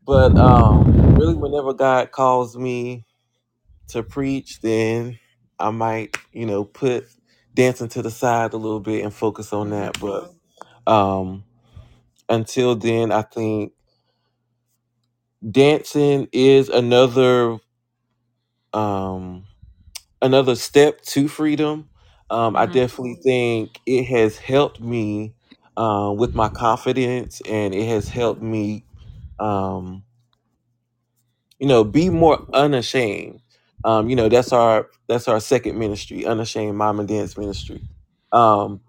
But 0.05 0.37
um, 0.37 0.95
really, 1.15 1.35
whenever 1.35 1.73
God 1.73 2.11
calls 2.11 2.57
me 2.57 3.05
to 3.89 4.03
preach, 4.03 4.61
then 4.61 5.19
I 5.59 5.71
might, 5.71 6.17
you 6.33 6.45
know, 6.45 6.65
put 6.65 7.07
dancing 7.55 7.89
to 7.89 8.01
the 8.03 8.11
side 8.11 8.53
a 8.53 8.57
little 8.57 8.79
bit 8.81 9.03
and 9.03 9.13
focus 9.13 9.53
on 9.53 9.71
that. 9.71 9.99
But 9.99 10.33
um, 10.91 11.45
until 12.29 12.75
then, 12.75 13.11
I 13.11 13.23
think 13.23 13.73
dancing 15.51 16.27
is 16.31 16.69
another 16.69 17.59
um, 18.73 19.45
another 20.21 20.55
step 20.55 21.01
to 21.03 21.27
freedom. 21.27 21.89
Um, 22.31 22.55
I 22.57 22.67
Mhm. 22.67 22.73
definitely 22.73 23.15
think 23.23 23.79
it 23.85 24.05
has 24.05 24.37
helped 24.37 24.81
me 24.81 25.33
um, 25.77 26.17
with 26.17 26.35
my 26.35 26.49
confidence, 26.49 27.41
and 27.47 27.75
it 27.75 27.87
has 27.87 28.09
helped 28.09 28.41
me, 28.41 28.85
um, 29.39 30.03
you 31.59 31.67
know, 31.67 31.83
be 31.83 32.09
more 32.09 32.45
unashamed. 32.53 33.41
Um, 33.83 34.09
you 34.09 34.15
know, 34.15 34.29
that's 34.29 34.53
our 34.53 34.89
that's 35.07 35.27
our 35.27 35.39
second 35.39 35.77
ministry, 35.79 36.25
unashamed 36.25 36.77
mom 36.77 36.99
and 36.99 37.07
dance 37.07 37.37
ministry. 37.37 37.83
Um, 38.31 38.81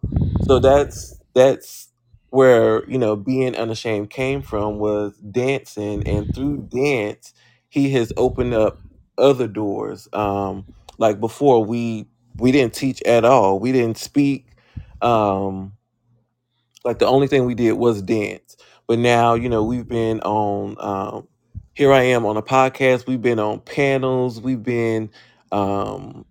so 0.46 0.58
that's 0.60 1.20
that's 1.34 1.87
where 2.30 2.88
you 2.88 2.98
know 2.98 3.16
being 3.16 3.56
unashamed 3.56 4.10
came 4.10 4.42
from 4.42 4.78
was 4.78 5.16
dancing, 5.18 6.06
and 6.06 6.34
through 6.34 6.68
dance, 6.70 7.32
he 7.68 7.90
has 7.90 8.12
opened 8.16 8.54
up 8.54 8.80
other 9.16 9.48
doors. 9.48 10.08
Um, 10.12 10.66
like 10.98 11.20
before, 11.20 11.64
we 11.64 12.06
we 12.36 12.52
didn't 12.52 12.74
teach 12.74 13.02
at 13.02 13.24
all. 13.24 13.58
We 13.58 13.72
didn't 13.72 13.98
speak. 13.98 14.46
Um, 15.02 15.72
like 16.84 16.98
the 16.98 17.06
only 17.06 17.26
thing 17.26 17.44
we 17.46 17.54
did 17.54 17.72
was 17.72 18.02
dance. 18.02 18.56
But 18.86 18.98
now, 18.98 19.34
you 19.34 19.48
know, 19.48 19.64
we've 19.64 19.88
been 19.88 20.20
on. 20.20 20.76
Um, 20.78 21.28
here 21.74 21.92
I 21.92 22.02
am 22.02 22.26
on 22.26 22.36
a 22.36 22.42
podcast. 22.42 23.06
We've 23.06 23.22
been 23.22 23.38
on 23.38 23.60
panels. 23.60 24.40
We've 24.40 24.62
been 24.62 25.10
um, 25.52 26.24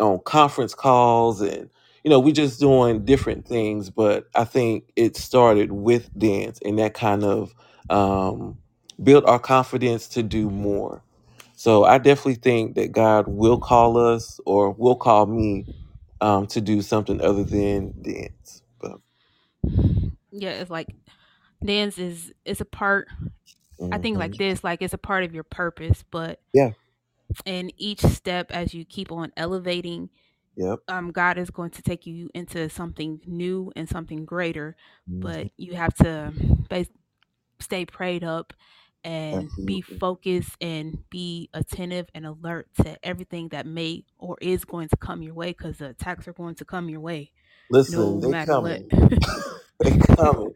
on 0.00 0.20
conference 0.20 0.74
calls 0.74 1.40
and 1.42 1.70
you 2.08 2.14
know 2.14 2.20
we 2.20 2.32
just 2.32 2.58
doing 2.58 3.04
different 3.04 3.46
things 3.46 3.90
but 3.90 4.30
i 4.34 4.42
think 4.42 4.90
it 4.96 5.14
started 5.14 5.70
with 5.70 6.08
dance 6.18 6.58
and 6.64 6.78
that 6.78 6.94
kind 6.94 7.22
of 7.22 7.54
um, 7.90 8.56
built 9.02 9.26
our 9.26 9.38
confidence 9.38 10.08
to 10.08 10.22
do 10.22 10.48
more 10.48 11.02
so 11.54 11.84
i 11.84 11.98
definitely 11.98 12.36
think 12.36 12.76
that 12.76 12.92
god 12.92 13.28
will 13.28 13.58
call 13.58 13.98
us 13.98 14.40
or 14.46 14.70
will 14.70 14.96
call 14.96 15.26
me 15.26 15.66
um, 16.22 16.46
to 16.46 16.62
do 16.62 16.80
something 16.80 17.20
other 17.20 17.44
than 17.44 17.92
dance 18.00 18.62
but 18.80 18.98
Yeah, 20.30 20.52
it's 20.52 20.70
like 20.70 20.88
dance 21.62 21.98
is 21.98 22.32
it's 22.46 22.62
a 22.62 22.64
part. 22.64 23.08
I 23.92 23.98
think 23.98 24.16
like 24.16 24.36
this, 24.38 24.64
like 24.64 24.80
it's 24.80 24.94
a 24.94 24.98
part 24.98 25.24
of 25.24 25.34
your 25.34 25.44
purpose, 25.44 26.04
but 26.10 26.40
yeah 26.54 26.70
in 27.44 27.70
each 27.76 28.00
step 28.00 28.50
as 28.50 28.72
you 28.74 28.84
keep 28.84 29.12
on 29.12 29.32
elevating, 29.36 30.08
yep 30.58 30.80
um, 30.88 31.12
God 31.12 31.38
is 31.38 31.50
going 31.50 31.70
to 31.72 31.82
take 31.82 32.06
you 32.06 32.30
into 32.34 32.68
something 32.70 33.20
new 33.26 33.72
and 33.76 33.88
something 33.88 34.24
greater. 34.26 34.76
Mhm. 35.08 35.20
But 35.22 35.48
you 35.56 35.74
have 35.74 35.94
to 35.96 36.34
bas- 36.68 36.90
stay 37.60 37.86
prayed 37.86 38.24
up 38.24 38.52
and 39.04 39.50
be 39.64 39.82
focused 39.82 40.56
and 40.60 40.98
be 41.10 41.50
attentive 41.54 42.08
and 42.14 42.26
alert 42.26 42.68
to 42.82 42.96
everything 43.06 43.48
that 43.50 43.66
may 43.66 44.04
or 44.18 44.36
is 44.40 44.64
going 44.64 44.88
to 44.88 44.96
come 44.96 45.22
your 45.22 45.34
way 45.34 45.48
because 45.52 45.78
the 45.78 45.90
attacks 45.90 46.28
are 46.28 46.34
going 46.34 46.54
to 46.56 46.64
come 46.64 46.88
your 46.90 47.00
way 47.00 47.32
listen 47.70 48.20
no 48.20 48.20
they 48.20 48.34
matter 48.34 48.56
what. 48.56 48.82
coming 48.82 48.90
they 49.82 49.92
coming 50.16 50.52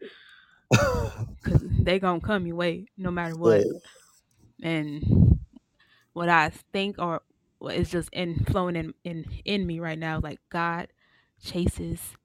Because 1.43 1.61
they 1.79 1.99
going 1.99 2.21
to 2.21 2.25
come 2.27 2.47
your 2.47 2.55
way 2.55 2.87
no 2.97 3.11
matter 3.11 3.35
what. 3.35 3.63
yeah 3.63 3.79
And 4.61 5.39
what 6.13 6.29
I 6.29 6.49
think 6.71 6.97
or 6.99 7.21
what 7.21 7.32
is 7.69 7.89
just 7.91 8.09
in 8.13 8.43
flowing 8.45 8.75
in, 8.75 8.93
in 9.03 9.25
in 9.45 9.65
me 9.65 9.79
right 9.79 9.97
now, 9.99 10.19
like 10.21 10.39
God 10.49 10.87
chases 11.43 12.15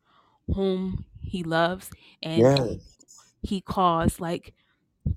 whom 0.54 1.04
he 1.20 1.42
loves 1.42 1.90
and 2.22 2.60
yes. 2.60 2.96
he 3.42 3.60
calls 3.60 4.20
like 4.20 4.54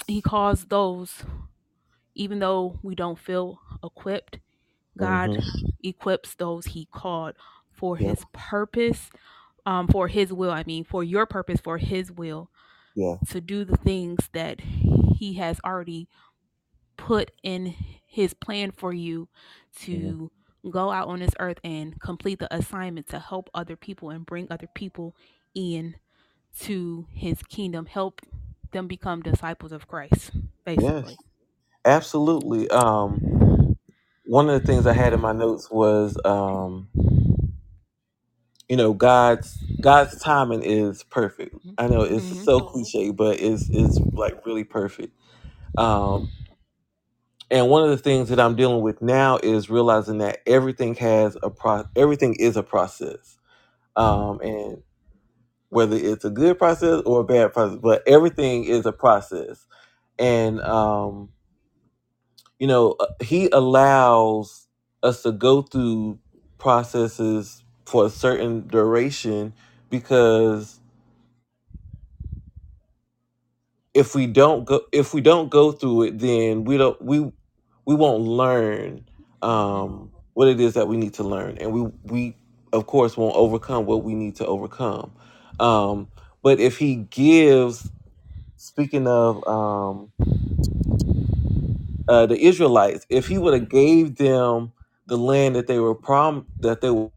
he 0.07 0.21
calls 0.21 0.65
those 0.65 1.23
even 2.15 2.39
though 2.39 2.79
we 2.83 2.95
don't 2.95 3.19
feel 3.19 3.59
equipped 3.83 4.39
god 4.97 5.31
hmm 5.31 5.69
equips 5.83 6.35
those 6.35 6.65
he 6.67 6.87
called 6.91 7.35
for 7.71 7.97
yep 7.97 8.17
his 8.17 8.25
purpose 8.33 9.09
um 9.65 9.87
for 9.87 10.07
his 10.07 10.31
will 10.33 10.51
i 10.51 10.63
mean 10.65 10.83
for 10.83 11.03
your 11.03 11.25
purpose 11.25 11.59
for 11.61 11.77
his 11.77 12.11
will 12.11 12.49
yeah. 12.95 13.15
to 13.27 13.41
do 13.41 13.63
the 13.63 13.77
things 13.77 14.29
that 14.33 14.59
he 15.17 15.33
has 15.35 15.59
already 15.65 16.07
put 17.01 17.31
in 17.43 17.75
his 18.05 18.33
plan 18.35 18.71
for 18.71 18.93
you 18.93 19.27
to 19.75 20.31
go 20.71 20.91
out 20.91 21.09
on 21.09 21.19
this 21.19 21.33
earth 21.39 21.59
and 21.65 21.99
complete 21.99 22.39
the 22.39 22.55
assignment 22.55 23.07
to 23.09 23.19
help 23.19 23.49
other 23.55 23.75
people 23.75 24.11
and 24.11 24.25
bring 24.27 24.47
other 24.51 24.67
people 24.75 25.15
in 25.55 25.95
to 26.61 27.07
his 27.11 27.43
kingdom, 27.43 27.87
help 27.87 28.21
them 28.71 28.87
become 28.87 29.21
disciples 29.23 29.73
of 29.73 29.87
Christ, 29.87 30.31
basically. 30.65 31.01
yes 31.03 31.17
Absolutely. 31.85 32.69
Um, 32.69 33.77
one 34.25 34.49
of 34.49 34.61
the 34.61 34.65
things 34.67 34.87
I 34.87 34.93
had 34.93 35.13
in 35.13 35.21
my 35.21 35.33
notes 35.33 35.69
was, 35.71 36.17
um, 36.25 36.89
you 38.69 38.77
know, 38.77 38.93
God's 38.93 39.57
God's 39.81 40.19
timing 40.21 40.63
is 40.63 41.03
perfect. 41.03 41.55
I 41.77 41.87
know 41.87 42.03
it's 42.03 42.27
hmm 42.29 42.45
so 42.45 42.61
cliche, 42.61 43.11
but 43.11 43.39
it's 43.41 43.69
it's 43.71 43.99
like 44.13 44.45
really 44.45 44.63
perfect. 44.65 45.13
Um, 45.77 46.29
and 47.51 47.69
one 47.69 47.83
of 47.83 47.91
the 47.91 47.97
things 47.97 48.29
that 48.29 48.41
I'm 48.41 48.57
dealing 48.57 48.83
with 48.83 49.01
now 49.03 49.39
is 49.43 49.69
realizing 49.69 50.19
that 50.19 50.41
everything 50.47 50.95
has 50.97 51.37
a 51.43 51.51
pro 51.51 51.85
everything 51.97 52.35
is 52.35 52.57
a 52.57 52.63
process. 52.63 53.39
Um, 53.97 54.41
and 54.41 54.83
whether 55.69 55.97
it's 55.97 56.25
a 56.25 56.31
good 56.31 56.59
process 56.59 57.01
or 57.05 57.21
a 57.21 57.25
bad 57.25 57.53
process, 57.53 57.79
but 57.81 58.07
everything 58.07 58.65
is 58.65 58.85
a 58.85 58.93
process. 58.93 59.67
And 60.19 60.61
um, 60.61 61.29
you 62.59 62.67
know, 62.67 62.95
uh, 62.99 63.07
he 63.21 63.49
allows 63.51 64.67
us 65.03 65.23
to 65.23 65.31
go 65.31 65.61
through 65.63 66.19
processes 66.57 67.63
for 67.85 68.05
a 68.07 68.09
certain 68.09 68.67
duration 68.67 69.53
because 69.89 70.79
if 73.93 74.15
we 74.15 74.27
don't 74.27 74.65
go 74.65 74.81
if 74.93 75.13
we 75.13 75.21
don't 75.21 75.49
go 75.51 75.71
through 75.71 76.03
it 76.03 76.19
then 76.19 76.65
we 76.65 76.77
don't 76.77 77.01
we 77.03 77.31
we 77.85 77.95
won't 77.95 78.23
learn 78.23 79.05
um 79.41 80.11
what 80.33 80.47
it 80.49 80.59
is 80.61 80.75
that 80.75 80.87
we 80.87 80.97
need 80.97 81.13
to 81.15 81.23
learn 81.23 81.57
and 81.59 81.73
we 81.73 81.81
we 82.05 82.37
of 82.73 82.87
course 82.87 83.17
won't 83.17 83.35
overcome 83.35 83.85
what 83.87 84.03
we 84.03 84.15
need 84.15 84.35
to 84.37 84.45
overcome 84.47 85.11
um 85.59 86.07
but 86.43 86.59
if 86.59 86.77
he 86.77 86.95
gives 86.95 87.91
speaking 88.57 89.07
of 89.07 89.47
um 89.47 90.11
uh 92.07 92.25
the 92.27 92.39
israelites 92.39 93.05
if 93.09 93.27
he 93.27 93.37
would 93.37 93.53
have 93.53 93.69
gave 93.69 94.17
them 94.17 94.71
the 95.07 95.17
land 95.17 95.55
that 95.55 95.67
they 95.67 95.79
were 95.79 95.95
prom 95.95 96.47
that 96.59 96.81
they 96.81 96.91
were 96.91 97.09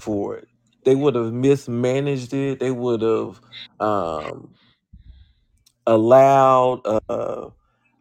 for 0.00 0.36
it. 0.36 0.48
They 0.84 0.94
would 0.94 1.16
have 1.16 1.32
mismanaged 1.32 2.34
it. 2.34 2.60
They 2.60 2.70
would 2.72 3.02
have 3.02 3.40
um, 3.80 4.54
allowed 5.88 6.82
uh, 6.86 7.50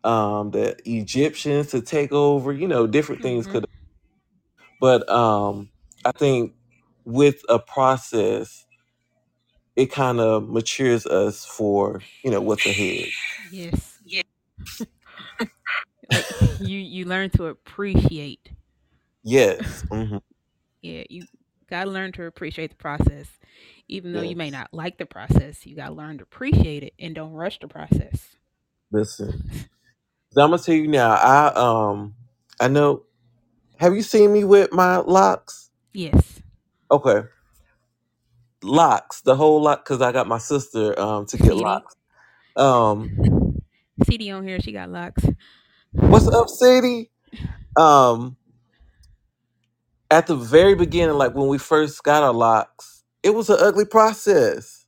um, 0.03 0.51
the 0.51 0.77
Egyptians 0.85 1.67
to 1.69 1.81
take 1.81 2.11
over. 2.13 2.53
You 2.53 2.67
know, 2.67 2.87
different 2.87 3.23
things 3.23 3.47
hmm 3.47 3.51
could. 3.53 3.65
But 4.79 5.09
um, 5.09 5.69
I 6.05 6.11
think 6.11 6.53
with 7.05 7.41
a 7.49 7.59
process, 7.59 8.65
it 9.75 9.87
kind 9.91 10.19
of 10.19 10.49
matures 10.49 11.05
us 11.07 11.45
for 11.45 12.01
you 12.23 12.31
know 12.31 12.41
what's 12.41 12.65
ahead. 12.65 13.13
Yes. 13.37 13.99
Like 16.09 16.27
you, 16.57 16.79
you 16.79 17.05
learn 17.05 17.29
to 17.31 17.47
appreciate. 17.47 18.51
Yes. 19.23 19.83
hmm 19.91 20.17
Yeah, 20.81 21.03
you 21.09 21.27
gotta 21.69 21.89
learn 21.89 22.11
to 22.13 22.25
appreciate 22.25 22.71
the 22.71 22.75
process, 22.77 23.27
even 23.87 24.13
though 24.13 24.21
you 24.21 24.35
may 24.35 24.49
not 24.49 24.69
like 24.73 24.97
the 24.97 25.05
process. 25.05 25.65
You 25.65 25.75
gotta 25.75 25.93
learn 25.93 26.17
to 26.19 26.23
appreciate 26.23 26.83
it 26.83 26.93
and 26.99 27.15
don't 27.15 27.33
rush 27.33 27.59
the 27.59 27.67
process. 27.67 28.35
Listen, 28.91 29.43
I'm 30.37 30.51
gonna 30.51 30.59
tell 30.59 30.75
you 30.75 30.87
now. 30.87 31.11
I 31.11 31.53
um 31.55 32.15
I 32.59 32.67
know. 32.67 33.03
Have 33.77 33.95
you 33.95 34.01
seen 34.01 34.33
me 34.33 34.43
with 34.43 34.73
my 34.73 34.97
locks? 34.97 35.69
Yes, 35.93 36.41
Okay, 36.91 37.23
locks. 38.63 39.21
The 39.21 39.35
whole 39.35 39.61
lot 39.61 39.83
because 39.85 40.01
I 40.01 40.11
got 40.11 40.27
my 40.27 40.37
sister 40.39 40.99
um 40.99 41.25
to 41.27 41.37
get 41.37 41.47
CD, 41.47 41.55
locks. 41.55 41.95
Um, 42.55 43.59
CD 44.05 44.31
on 44.31 44.47
here. 44.47 44.59
She 44.59 44.71
got 44.71 44.89
locks. 44.89 45.25
what's 45.91 46.27
up, 46.27 46.49
Sadie? 46.49 47.11
Um, 47.77 48.37
at 50.09 50.27
the 50.27 50.35
very 50.35 50.75
beginning, 50.75 51.15
like 51.17 51.35
when 51.35 51.47
we 51.47 51.57
first 51.57 52.03
got 52.03 52.23
our 52.23 52.33
locks, 52.33 52.96
it 53.23 53.31
was 53.31 53.49
an 53.49 53.57
ugly 53.59 53.85
process, 53.85 54.85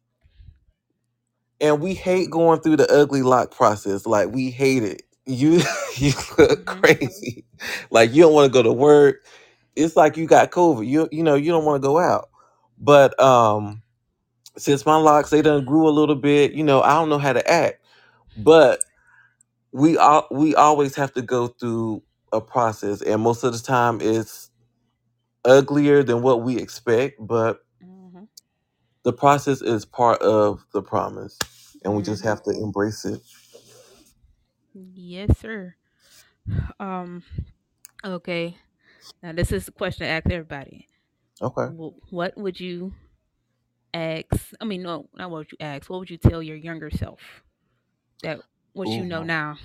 and 1.61 1.81
we 1.81 1.93
hate 1.95 2.31
going 2.31 2.61
through 2.61 2.77
the 2.77 2.91
ugly 2.93 3.23
lock 3.23 3.51
process. 3.51 4.05
Like 4.05 4.29
we 4.31 4.51
hate 4.51 4.83
it. 4.83 5.03
You 5.25 5.61
you 5.97 6.13
look 6.37 6.65
hmm 6.65 6.81
crazy. 6.81 7.45
Like 7.91 8.13
you 8.13 8.23
don't 8.23 8.33
want 8.33 8.51
to 8.51 8.57
go 8.57 8.63
to 8.63 8.73
work. 8.73 9.25
It's 9.75 9.95
like 9.95 10.17
you 10.17 10.27
got 10.27 10.51
COVID. 10.51 10.87
You 10.87 11.09
you 11.11 11.23
know 11.23 11.35
you 11.35 11.51
don't 11.51 11.65
want 11.65 11.81
to 11.81 11.87
go 11.87 11.99
out. 11.99 12.29
But 12.79 13.19
um, 13.21 13.83
since 14.57 14.85
my 14.85 14.97
locks 14.97 15.31
they 15.31 15.41
done 15.43 15.65
grew 15.65 15.87
a 15.87 15.91
little 15.91 16.15
bit, 16.15 16.53
you 16.53 16.63
know 16.63 16.81
I 16.81 16.93
don't 16.95 17.09
know 17.09 17.19
how 17.19 17.33
to 17.33 17.49
act. 17.51 17.81
But 18.37 18.81
we 19.73 19.97
all 19.97 20.27
we 20.31 20.55
always 20.55 20.95
have 20.95 21.13
to 21.15 21.21
go 21.23 21.47
through. 21.47 22.03
a 22.33 22.41
process, 22.41 23.01
and 23.01 23.21
most 23.23 23.43
of 23.43 23.53
the 23.53 23.59
time 23.59 23.99
it's 24.01 24.49
uglier 25.45 26.03
than 26.03 26.21
what 26.21 26.43
we 26.43 26.57
expect, 26.57 27.15
but 27.19 27.59
Mm-hmm. 27.59 27.68
The 29.03 29.13
process 29.13 29.61
is 29.61 29.85
part 29.85 30.21
of 30.21 30.65
the 30.73 30.81
promise, 30.81 31.37
and 31.83 31.95
we 31.95 32.03
just 32.03 32.23
Mm-hmm. 32.23 32.25
have 32.25 32.43
to 32.43 32.51
embrace 32.51 33.05
it. 33.05 33.21
Yes, 34.73 35.37
sir. 35.39 35.75
Um. 36.79 37.23
Okay. 38.05 38.57
Now 39.23 39.33
this 39.33 39.51
is 39.51 39.67
a 39.67 39.71
question 39.71 40.05
to 40.05 40.11
ask 40.11 40.25
everybody. 40.29 40.87
Okay. 41.41 41.67
Wh- 41.67 41.97
What 42.13 42.37
would 42.37 42.59
you 42.59 42.93
ask? 43.93 44.53
I 44.61 44.65
mean, 44.65 44.83
no, 44.83 45.09
not 45.15 45.29
what 45.31 45.37
would 45.39 45.51
you 45.51 45.57
ask. 45.61 45.89
What 45.89 45.99
would 45.99 46.09
you 46.09 46.17
tell 46.17 46.41
your 46.43 46.57
younger 46.57 46.89
self 46.91 47.19
that 48.23 48.41
what 48.73 48.97
you 48.97 49.05
know 49.05 49.23
Ooh, 49.23 49.23
now? 49.23 49.57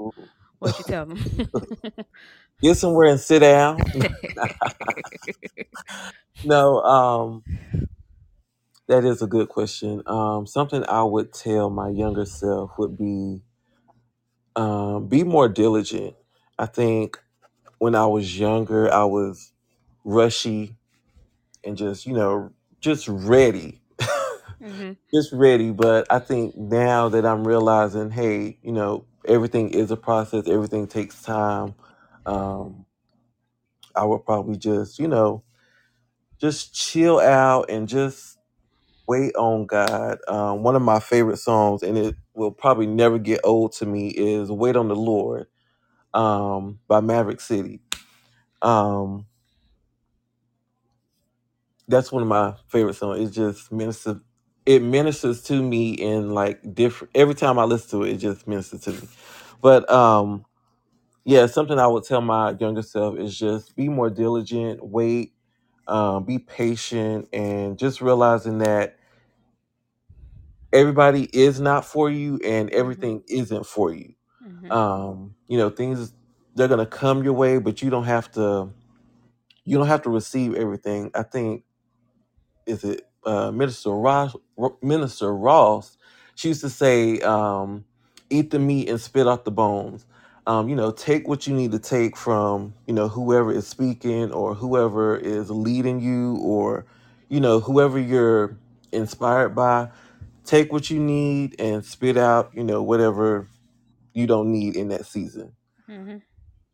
ooh. 0.00 0.30
What 0.58 0.78
you 0.78 0.84
tell 0.84 1.06
them? 1.06 1.50
Get 2.62 2.76
somewhere 2.76 3.08
and 3.10 3.20
sit 3.20 3.40
down. 3.40 3.92
No, 6.42 6.80
um, 6.82 7.44
that 8.90 9.04
is 9.06 9.22
a 9.22 9.28
good 9.28 9.48
question. 9.48 10.02
Um, 10.06 10.48
something 10.48 10.84
I 10.88 11.04
would 11.04 11.32
tell 11.32 11.70
my 11.70 11.90
younger 11.90 12.26
self 12.26 12.72
would 12.76 12.98
be 12.98 13.40
um, 14.56 15.08
be 15.08 15.24
more 15.24 15.48
diligent. 15.48 16.16
I 16.58 16.66
think 16.66 17.18
when 17.78 17.94
I 17.94 18.06
was 18.06 18.38
younger, 18.38 18.92
I 18.92 19.04
was 19.04 19.52
rushy 20.04 20.76
and 21.64 21.76
just, 21.76 22.06
you 22.06 22.14
know, 22.14 22.52
just 22.80 23.08
ready. 23.08 23.80
mm-hmm. 24.60 24.92
just 25.14 25.32
ready. 25.32 25.70
But 25.70 26.08
I 26.10 26.18
think 26.18 26.56
now 26.56 27.08
that 27.10 27.24
I'm 27.24 27.46
realizing, 27.46 28.10
hey, 28.10 28.58
you 28.62 28.72
know, 28.72 29.06
everything 29.24 29.70
is 29.70 29.92
a 29.92 29.96
process, 29.96 30.48
everything 30.48 30.88
takes 30.88 31.22
time. 31.22 31.76
Um, 32.26 32.86
I 33.94 34.04
would 34.04 34.26
probably 34.26 34.58
just, 34.58 34.98
you 34.98 35.08
know, 35.08 35.44
just 36.40 36.74
chill 36.74 37.20
out 37.20 37.70
and 37.70 37.88
just 37.88 38.39
wait 39.10 39.36
on 39.36 39.66
God. 39.66 40.18
Um, 40.28 40.62
one 40.64 40.76
of 40.76 40.82
my 40.82 41.00
favorite 41.00 41.38
songs, 41.38 41.82
and 41.84 41.98
it 41.98 42.16
will 42.34 42.52
probably 42.52 42.86
never 42.86 43.18
get 43.18 43.40
old 43.44 43.72
to 43.74 43.86
me, 43.86 44.08
is 44.10 44.50
"Wait 44.52 44.76
on 44.76 44.88
the 44.88 44.96
Lord" 44.96 45.48
um, 46.14 46.80
by 46.88 47.00
Maverick 47.00 47.40
City. 47.40 47.80
Um, 48.62 49.26
that's 51.88 52.12
one 52.12 52.22
of 52.22 52.28
my 52.28 52.54
favorite 52.68 52.94
songs. 52.96 53.20
It 53.28 53.32
just 53.32 53.72
ministers. 53.72 54.18
It 54.66 54.82
ministers 54.82 55.42
to 55.44 55.62
me 55.62 55.92
in 55.92 56.34
like 56.34 56.74
different. 56.74 57.12
Every 57.16 57.34
time 57.34 57.58
I 57.58 57.64
listen 57.64 58.00
to 58.00 58.06
it, 58.06 58.14
it 58.14 58.18
just 58.18 58.48
ministers 58.48 58.82
to 58.82 58.92
me. 58.92 59.08
But 59.62 59.90
um, 59.90 60.44
yeah, 61.24 61.46
something 61.46 61.78
I 61.78 61.88
would 61.88 62.04
tell 62.04 62.22
my 62.22 62.52
younger 62.60 62.82
self 62.82 63.18
is 63.18 63.38
just 63.38 63.76
be 63.76 63.88
more 63.88 64.10
diligent, 64.10 64.84
wait, 64.84 65.34
um, 65.88 66.24
be 66.24 66.40
patient, 66.40 67.28
and 67.32 67.78
just 67.78 68.02
realizing 68.02 68.58
that 68.60 68.98
everybody 70.72 71.24
is 71.32 71.60
not 71.60 71.84
for 71.86 72.10
you 72.10 72.40
and 72.44 72.70
Mm-hmm. 72.78 72.78
everything 72.78 73.24
isn't 73.28 73.66
for 73.66 73.92
you. 73.94 74.14
Mm-hmm. 74.46 74.70
Um, 74.70 75.36
you 75.48 75.58
know, 75.58 75.70
things 75.70 76.14
they're 76.56 76.68
gonna 76.68 76.86
come 76.86 77.24
your 77.24 77.34
way, 77.34 77.58
but 77.58 77.82
you 77.82 77.90
don't 77.90 78.04
have 78.04 78.30
to 78.32 78.70
you 79.64 79.78
don't 79.78 79.88
have 79.88 80.02
to 80.02 80.10
receive 80.10 80.54
everything. 80.56 81.10
I 81.14 81.24
think 81.24 81.64
is 82.66 82.84
it 82.84 83.08
uh, 83.26 83.52
Minister 83.52 83.90
Ross 83.90 84.36
Minister 84.82 85.34
Ross, 85.34 85.98
she 86.36 86.50
used 86.50 86.62
to 86.62 86.70
say, 86.70 87.20
um, 87.20 87.86
eat 88.30 88.52
the 88.52 88.60
meat 88.60 88.90
and 88.90 89.00
spit 89.00 89.28
out 89.28 89.46
the 89.46 89.52
bones. 89.52 90.06
Um, 90.46 90.68
you 90.68 90.76
know, 90.76 90.92
take 90.92 91.28
what 91.28 91.48
you 91.48 91.54
need 91.54 91.72
to 91.72 91.80
take 91.80 92.18
from, 92.18 92.74
you 92.86 92.94
know, 92.94 93.08
whoever 93.08 93.52
is 93.52 93.66
speaking 93.68 94.32
or 94.32 94.54
whoever 94.54 95.16
is 95.16 95.50
leading 95.50 96.02
you 96.02 96.36
or, 96.42 96.86
you 97.30 97.40
know, 97.40 97.60
whoever 97.60 97.98
you're 97.98 98.58
inspired 98.92 99.50
by 99.56 99.88
take 100.50 100.72
what 100.72 100.90
you 100.90 100.98
need 100.98 101.60
and 101.60 101.84
spit 101.84 102.16
out, 102.16 102.50
you 102.54 102.64
know, 102.64 102.82
whatever 102.82 103.46
you 104.12 104.26
don't 104.26 104.50
need 104.50 104.74
in 104.74 104.88
that 104.88 105.06
season. 105.06 105.52
Mm-hmm. 105.88 106.16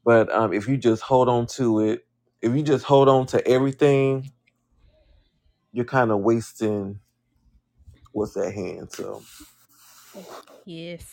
But 0.02 0.32
um, 0.32 0.54
if 0.54 0.66
you 0.66 0.78
just 0.78 1.02
hold 1.02 1.28
on 1.28 1.46
to 1.48 1.80
it, 1.80 2.06
if 2.40 2.56
you 2.56 2.62
just 2.62 2.86
hold 2.86 3.08
on 3.08 3.26
to 3.26 3.46
everything, 3.46 4.30
you're 5.72 5.84
kind 5.84 6.10
of 6.10 6.20
wasting 6.20 7.00
what's 8.12 8.36
at 8.38 8.54
hand. 8.54 8.92
So, 8.92 9.22
Yes. 10.64 11.04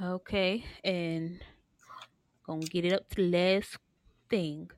Okay. 0.00 0.64
And 0.84 1.40
gonna 2.46 2.66
get 2.66 2.84
it 2.84 2.92
up 2.92 3.08
to 3.10 3.16
the 3.16 3.30
last 3.30 3.78
thing. 4.30 4.70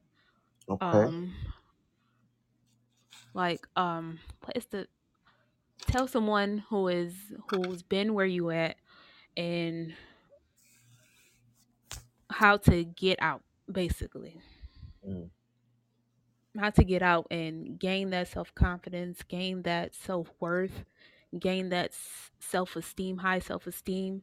okay. 0.66 0.86
Um, 0.86 1.34
like 3.34 3.66
um, 3.76 4.18
what 4.44 4.56
is 4.56 4.64
the 4.66 4.86
tell 5.86 6.06
someone 6.08 6.58
who 6.70 6.88
is 6.88 7.14
who's 7.50 7.82
been 7.82 8.14
where 8.14 8.26
you 8.26 8.50
at 8.50 8.76
and 9.36 9.94
how 12.30 12.56
to 12.56 12.84
get 12.84 13.18
out 13.20 13.42
basically. 13.70 14.40
Mm, 15.06 15.30
how 16.58 16.70
to 16.70 16.84
get 16.84 17.02
out 17.02 17.26
and 17.30 17.78
gain 17.78 18.10
that 18.10 18.28
self-confidence 18.28 19.22
gain 19.28 19.62
that 19.62 19.94
self-worth 19.94 20.84
gain 21.38 21.68
that 21.70 21.90
s- 21.90 22.30
self-esteem 22.40 23.18
high 23.18 23.38
self-esteem 23.38 24.22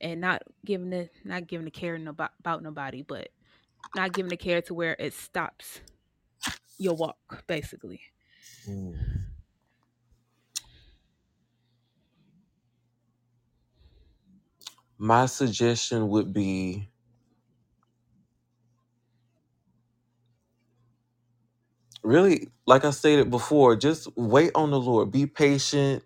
and 0.00 0.20
not 0.20 0.42
giving 0.64 0.92
it 0.92 1.10
not 1.24 1.46
giving 1.46 1.66
a 1.66 1.70
care 1.70 1.98
no, 1.98 2.10
about 2.40 2.62
nobody 2.62 3.02
but 3.02 3.28
not 3.94 4.12
giving 4.14 4.32
a 4.32 4.36
care 4.36 4.62
to 4.62 4.74
where 4.74 4.96
it 4.98 5.12
stops 5.14 5.80
your 6.78 6.94
walk 6.96 7.44
basically. 7.46 8.00
Mm. 8.66 9.17
My 14.98 15.26
suggestion 15.26 16.08
would 16.10 16.32
be 16.32 16.88
really, 22.02 22.48
like 22.66 22.84
I 22.84 22.90
stated 22.90 23.30
before, 23.30 23.76
just 23.76 24.08
wait 24.16 24.52
on 24.54 24.70
the 24.70 24.80
Lord. 24.80 25.12
Be 25.12 25.26
patient. 25.26 26.04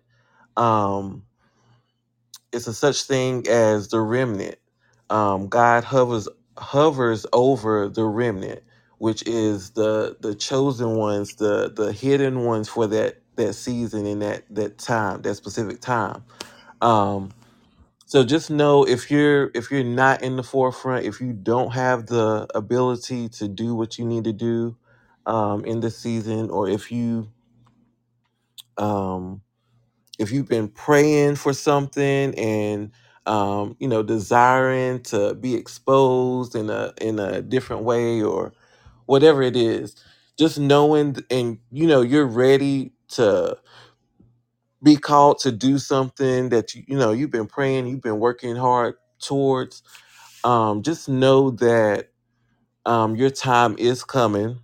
Um, 0.57 1.23
it's 2.51 2.67
a 2.67 2.73
such 2.73 3.03
thing 3.03 3.47
as 3.47 3.89
the 3.89 3.99
remnant. 4.01 4.57
Um, 5.09 5.47
God 5.47 5.83
hovers 5.83 6.27
hovers 6.57 7.25
over 7.33 7.89
the 7.89 8.05
remnant, 8.05 8.63
which 8.99 9.23
is 9.27 9.71
the 9.71 10.17
the 10.21 10.35
chosen 10.35 10.95
ones, 10.97 11.35
the 11.35 11.71
the 11.75 11.93
hidden 11.93 12.45
ones 12.45 12.69
for 12.69 12.87
that 12.87 13.21
that 13.37 13.53
season 13.53 14.05
and 14.05 14.21
that 14.21 14.43
that 14.55 14.77
time, 14.79 15.21
that 15.23 15.35
specific 15.35 15.81
time. 15.81 16.23
Um, 16.81 17.31
so 18.13 18.23
just 18.23 18.51
know 18.51 18.85
if 18.87 19.09
you're 19.09 19.49
if 19.55 19.71
you're 19.71 19.83
not 19.83 20.21
in 20.21 20.35
the 20.35 20.43
forefront, 20.43 21.07
if 21.07 21.19
you 21.19 21.33
don't 21.33 21.73
have 21.73 22.05
the 22.05 22.47
ability 22.53 23.27
to 23.29 23.47
do 23.47 23.73
what 23.73 23.97
you 23.97 24.05
need 24.05 24.25
to 24.25 24.33
do 24.35 24.77
um, 25.25 25.65
in 25.65 25.79
this 25.79 25.97
season, 25.97 26.51
or 26.51 26.69
if 26.69 26.91
you 26.91 27.27
um, 28.77 29.41
if 30.19 30.31
you've 30.31 30.47
been 30.47 30.67
praying 30.69 31.37
for 31.37 31.53
something 31.53 32.35
and 32.35 32.91
um, 33.25 33.75
you 33.79 33.87
know 33.87 34.03
desiring 34.03 35.01
to 35.05 35.33
be 35.33 35.55
exposed 35.55 36.55
in 36.55 36.69
a 36.69 36.93
in 37.01 37.17
a 37.17 37.41
different 37.41 37.83
way 37.83 38.21
or 38.21 38.53
whatever 39.07 39.41
it 39.41 39.55
is 39.55 39.95
just 40.37 40.59
knowing 40.59 41.17
and 41.31 41.59
you 41.71 41.87
know 41.87 42.01
you're 42.01 42.27
ready 42.27 42.93
to 43.09 43.57
be 44.83 44.97
called 44.97 45.39
to 45.39 45.51
do 45.51 45.79
something 45.79 46.49
that 46.49 46.75
you, 46.75 46.83
you 46.87 46.97
know 46.97 47.11
you've 47.13 47.31
been 47.31 47.47
praying 47.47 47.87
you've 47.87 48.01
been 48.03 48.19
working 48.19 48.55
hard 48.57 48.95
towards 49.21 49.83
um, 50.43 50.83
just 50.83 51.09
know 51.09 51.51
that 51.51 52.09
um, 52.85 53.15
your 53.15 53.31
time 53.31 53.75
is 53.79 54.03
coming 54.03 54.59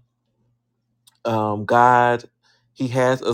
um, 1.26 1.66
God, 1.66 2.26
He 2.74 2.88
has 2.90 3.22
a, 3.22 3.32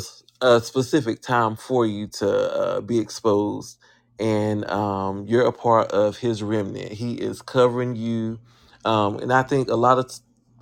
specific 0.62 1.22
time 1.22 1.56
for 1.56 1.86
you 1.86 2.08
to 2.20 2.30
uh, 2.30 2.82
be 2.82 3.00
exposed, 3.00 3.80
and 4.20 4.70
um, 4.70 5.26
you're 5.28 5.48
a 5.48 5.54
part 5.54 5.92
of 5.92 6.18
His 6.18 6.44
remnant. 6.44 6.94
He 6.94 7.16
is 7.16 7.42
covering 7.42 7.96
you, 7.96 8.40
um, 8.86 9.20
and 9.20 9.34
I 9.34 9.44
think 9.44 9.70
a 9.70 9.76
lot 9.76 10.00
of 10.00 10.12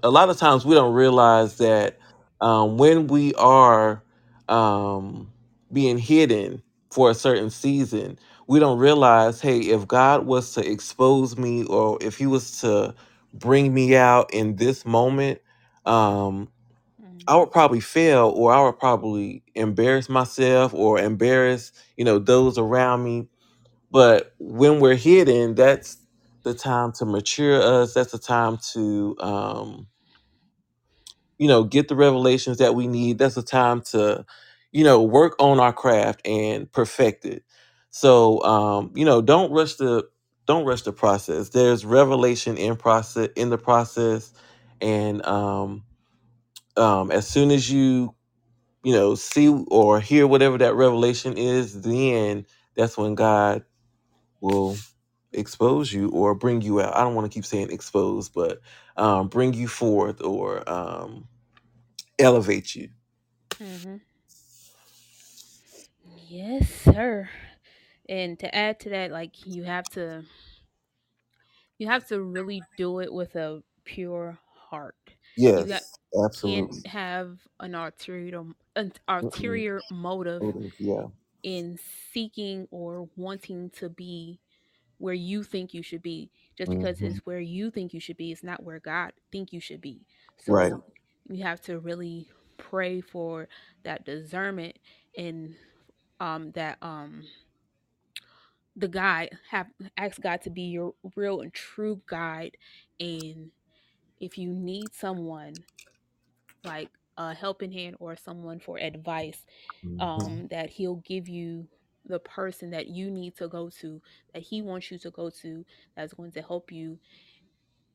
a 0.03 0.11
lot 0.11 0.29
of 0.29 0.37
times 0.37 0.65
we 0.65 0.75
don't 0.75 0.93
realize 0.93 1.57
that 1.59 1.99
um, 2.41 2.77
when 2.77 3.07
we 3.07 3.35
are 3.35 4.03
um, 4.49 5.32
being 5.73 5.99
hidden 5.99 6.63
for 6.91 7.11
a 7.11 7.15
certain 7.15 7.49
season, 7.51 8.19
we 8.47 8.59
don't 8.59 8.79
realize, 8.79 9.41
hey, 9.41 9.59
if 9.59 9.87
God 9.87 10.27
was 10.27 10.53
to 10.55 10.69
expose 10.69 11.37
me, 11.37 11.65
or 11.65 11.99
if 12.01 12.17
He 12.17 12.27
was 12.27 12.61
to 12.61 12.95
bring 13.33 13.73
me 13.73 13.95
out 13.97 14.33
in 14.33 14.57
this 14.57 14.85
moment. 14.85 15.41
Um, 15.85 16.49
mm-hmm. 17.01 17.19
I 17.27 17.37
would 17.37 17.51
probably 17.51 17.81
fail 17.81 18.29
or 18.35 18.53
I 18.53 18.63
would 18.63 18.79
probably 18.79 19.43
embarrass 19.55 20.09
myself 20.09 20.73
or 20.75 20.99
embarrass, 20.99 21.73
you 21.97 22.05
know, 22.05 22.19
those 22.19 22.57
around 22.59 23.03
me. 23.03 23.29
But 23.91 24.33
when 24.39 24.79
we're 24.79 24.95
hidden, 24.95 25.55
that's 25.55 25.97
the 26.43 26.53
time 26.53 26.93
to 26.93 27.05
mature 27.05 27.61
us. 27.61 27.93
That's 27.93 28.11
the 28.13 28.19
time 28.19 28.59
to 28.73 29.15
um, 29.19 29.87
you 31.39 31.49
know, 31.49 31.65
get 31.65 31.89
the 31.89 31.97
revelations 31.97 32.59
that 32.59 32.75
we 32.75 32.87
need. 32.87 33.19
That's 33.19 33.35
the 33.35 33.43
time 33.43 33.81
to, 33.91 34.25
you 34.73 34.85
know, 34.85 35.03
work 35.03 35.35
on 35.39 35.61
our 35.61 35.73
craft 35.73 36.21
and 36.27 36.71
perfect 36.71 37.25
it. 37.25 37.45
So, 37.91 38.43
um, 38.43 38.93
you 38.95 39.05
know, 39.05 39.23
don't 39.23 39.53
rush 39.53 39.75
the 39.77 40.09
don't 40.47 40.65
rush 40.65 40.83
the 40.83 40.93
process. 40.93 41.51
There's 41.51 41.85
revelation 41.85 42.57
in 42.57 42.77
process 42.77 43.29
in 43.37 43.51
the 43.51 43.59
process, 43.59 44.33
and 44.81 45.25
um, 45.27 45.85
um, 46.77 47.11
as 47.11 47.27
soon 47.27 47.51
as 47.51 47.69
you 47.71 48.15
you 48.83 48.93
know 48.93 49.15
see 49.15 49.49
or 49.71 49.99
hear 50.01 50.27
whatever 50.27 50.57
that 50.59 50.75
revelation 50.75 51.37
is, 51.37 51.81
then 51.83 52.45
that's 52.75 52.97
when 52.97 53.15
God 53.15 53.63
will 54.41 54.77
expose 55.33 55.93
you 55.93 56.09
or 56.11 56.35
bring 56.35 56.61
you 56.61 56.81
out. 56.81 56.95
I 56.95 57.01
don't 57.03 57.15
want 57.15 57.31
to 57.31 57.35
keep 57.35 57.45
saying 57.45 57.71
expose, 57.71 58.29
but 58.29 58.61
um, 58.97 59.27
bring 59.27 59.53
you 59.53 59.67
forth 59.67 60.21
or 60.21 60.67
um, 60.69 61.27
elevate 62.19 62.75
you. 62.75 62.89
Yes, 66.33 66.69
sir. 66.69 67.29
And 68.09 68.39
to 68.39 68.53
add 68.55 68.79
to 68.81 68.89
that, 68.89 69.11
like 69.11 69.45
you 69.45 69.63
have 69.63 69.89
to 69.91 70.25
you 71.77 71.87
have 71.87 72.07
to 72.07 72.21
really 72.21 72.67
do 72.77 72.99
it 72.99 73.11
with 73.13 73.35
a 73.35 73.63
pure 73.83 74.39
heart. 74.69 75.15
You 75.55 75.67
got 75.67 75.83
Yes, 75.83 75.99
can't 76.41 76.71
absolutely. 76.73 76.83
have 76.85 77.39
an 77.59 77.75
ulterior 77.75 78.43
an 78.75 78.93
Mm-mm. 79.21 79.63
ulterior 79.63 79.83
motive 79.89 80.49
Yeah. 80.79 81.07
in 81.43 81.77
seeking 82.11 82.67
or 82.71 83.09
wanting 83.15 83.69
to 83.71 83.89
be 83.89 84.39
where 84.99 85.13
you 85.15 85.43
think 85.43 85.73
you 85.73 85.83
should 85.83 86.01
be 86.03 86.31
just 86.57 86.71
because 86.71 87.01
hmm 87.01 87.03
it's 87.03 87.19
where 87.25 87.39
you 87.41 87.71
think 87.71 87.93
you 87.93 87.99
should 87.99 88.17
be 88.17 88.31
it's 88.31 88.43
not 88.43 88.63
where 88.63 88.79
god 88.79 89.13
think 89.31 89.53
you 89.53 89.59
should 89.59 89.81
be 89.81 90.05
Right. 90.47 90.73
so 90.73 90.83
you 91.29 91.43
have 91.43 91.61
to 91.61 91.79
really 91.79 92.29
pray 92.57 93.01
for 93.01 93.47
that 93.83 94.05
discernment 94.05 94.77
and 95.17 95.55
um 96.19 96.51
that 96.51 96.77
um 96.81 97.23
the 98.75 98.87
guide 98.87 99.29
have 99.49 99.67
ask 99.97 100.21
god 100.21 100.41
to 100.41 100.49
be 100.49 100.63
your 100.63 100.93
real 101.15 101.41
and 101.41 101.53
true 101.53 102.01
guide. 102.07 102.57
And 102.99 103.51
if 104.19 104.37
you 104.37 104.49
need 104.53 104.93
someone 104.93 105.63
like 106.63 106.89
a 107.17 107.33
helping 107.33 107.71
hand 107.71 107.95
or 107.99 108.15
someone 108.15 108.59
for 108.59 108.77
advice 108.77 109.45
hmm 109.83 109.99
um 109.99 110.47
that 110.49 110.69
he'll 110.69 111.01
give 111.07 111.27
you 111.27 111.67
the 112.05 112.19
person 112.19 112.71
that 112.71 112.87
you 112.87 113.09
need 113.09 113.35
to 113.35 113.47
go 113.47 113.69
to 113.69 114.01
that 114.33 114.41
he 114.43 114.61
wants 114.61 114.91
you 114.91 114.97
to 114.97 115.11
go 115.11 115.29
to 115.29 115.65
that's 115.95 116.13
going 116.13 116.31
to 116.31 116.41
help 116.41 116.71
you 116.71 116.97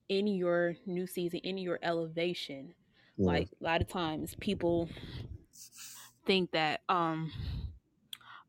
in 0.08 0.26
your 0.26 0.76
new 0.86 1.06
season 1.06 1.40
in 1.42 1.58
your 1.58 1.78
elevation. 1.82 2.74
Yeah. 3.16 3.44
like 3.44 3.48
a 3.60 3.64
lot 3.64 3.80
of 3.80 3.88
times 3.88 4.34
people 4.40 4.88
think 6.26 6.50
that 6.52 6.80
um 6.88 7.30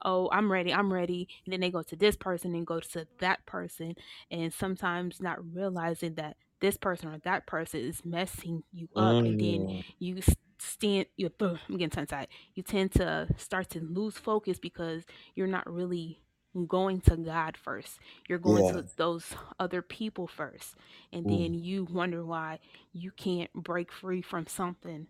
oh 0.04 0.30
i'm 0.32 0.52
ready 0.52 0.74
i'm 0.74 0.92
ready 0.92 1.28
and 1.46 1.54
then 1.54 1.60
they 1.62 1.70
go 1.72 1.82
to 1.82 1.96
this 1.96 2.16
person 2.16 2.56
and 2.56 2.66
go 2.68 2.80
to 2.80 3.06
that 3.20 3.46
person 3.46 3.96
and 4.32 4.54
sometimes 4.54 5.22
not 5.22 5.38
realizing 5.54 6.14
that 6.16 6.36
this 6.62 6.78
person 6.78 7.10
or 7.10 7.18
that 7.20 7.46
person 7.48 7.80
is 7.82 8.04
messing 8.06 8.64
you 8.72 8.88
up 8.96 9.22
and 9.26 9.38
then 9.40 9.66
Mm, 9.66 9.84
you 10.00 10.20
stand 10.60 11.06
you 11.18 11.30
i'm 11.42 11.78
getting 11.78 11.90
tongue 11.90 12.06
tied. 12.06 12.28
You 12.56 12.64
tend 12.64 12.92
to 12.94 13.28
start 13.38 13.70
to 13.72 13.82
lose 13.82 14.18
focus 14.18 14.60
because 14.60 15.04
you're 15.36 15.48
not 15.48 15.72
really 15.72 16.20
going 16.68 17.02
to 17.02 17.18
god 17.18 17.58
first. 17.58 18.00
You're 18.28 18.40
going 18.40 18.64
yeah. 18.64 18.72
to 18.72 18.86
those 18.98 19.26
other 19.60 19.82
people 19.82 20.28
first 20.28 20.76
and 21.12 21.26
Mm, 21.26 21.28
then 21.28 21.54
you 21.54 21.86
wonder 21.86 22.26
why 22.26 22.60
you 22.94 23.12
can't 23.12 23.52
break 23.54 23.92
free 23.92 24.22
from 24.22 24.48
something 24.48 25.08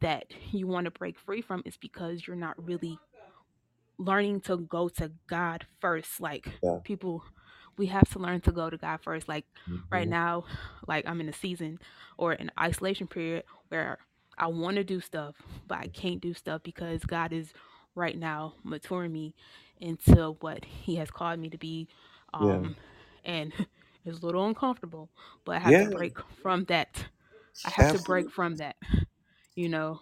that 0.00 0.24
you 0.52 0.66
want 0.66 0.84
to 0.84 0.90
break 0.90 1.18
free 1.18 1.40
from 1.42 1.62
is 1.64 1.76
because 1.76 2.26
you're 2.26 2.36
not 2.36 2.62
really 2.64 3.00
learning 3.98 4.40
to 4.42 4.58
go 4.58 4.88
to 4.88 5.10
God 5.28 5.66
first. 5.80 6.20
Like 6.20 6.48
yeah. 6.62 6.78
people, 6.84 7.24
we 7.76 7.86
have 7.86 8.08
to 8.12 8.18
learn 8.18 8.40
to 8.42 8.52
go 8.52 8.70
to 8.70 8.76
God 8.76 9.00
first. 9.02 9.28
Like 9.28 9.44
right 9.90 10.08
hmm 10.08 10.08
now, 10.08 10.44
like 10.86 11.06
I'm 11.06 11.20
in 11.20 11.28
a 11.28 11.32
season 11.32 11.78
or 12.18 12.32
an 12.32 12.50
isolation 12.58 13.06
period 13.06 13.44
where 13.68 13.98
I 14.38 14.48
want 14.48 14.76
to 14.76 14.84
do 14.84 15.00
stuff, 15.00 15.34
but 15.66 15.78
I 15.78 15.88
can't 15.88 16.20
do 16.20 16.34
stuff 16.34 16.62
because 16.62 17.04
God 17.04 17.32
is 17.32 17.52
right 17.94 18.16
now 18.18 18.54
maturing 18.64 19.12
me 19.12 19.34
into 19.80 20.36
what 20.40 20.64
He 20.64 20.96
has 20.96 21.10
called 21.10 21.38
me 21.40 21.48
to 21.50 21.58
be. 21.58 21.88
Yeah. 22.38 22.60
Um, 22.60 22.76
and 23.24 23.52
it's 24.04 24.20
a 24.22 24.26
little 24.26 24.46
uncomfortable, 24.46 25.10
but 25.44 25.56
I 25.56 25.60
have 25.60 25.76
to 25.78 25.86
break 25.86 26.16
from 26.42 26.64
that. 26.64 27.04
I 27.64 27.70
have 27.70 27.88
to 27.88 27.98
break 27.98 28.30
from 28.30 28.56
that. 28.56 28.76
You 29.54 29.68
know, 29.68 30.00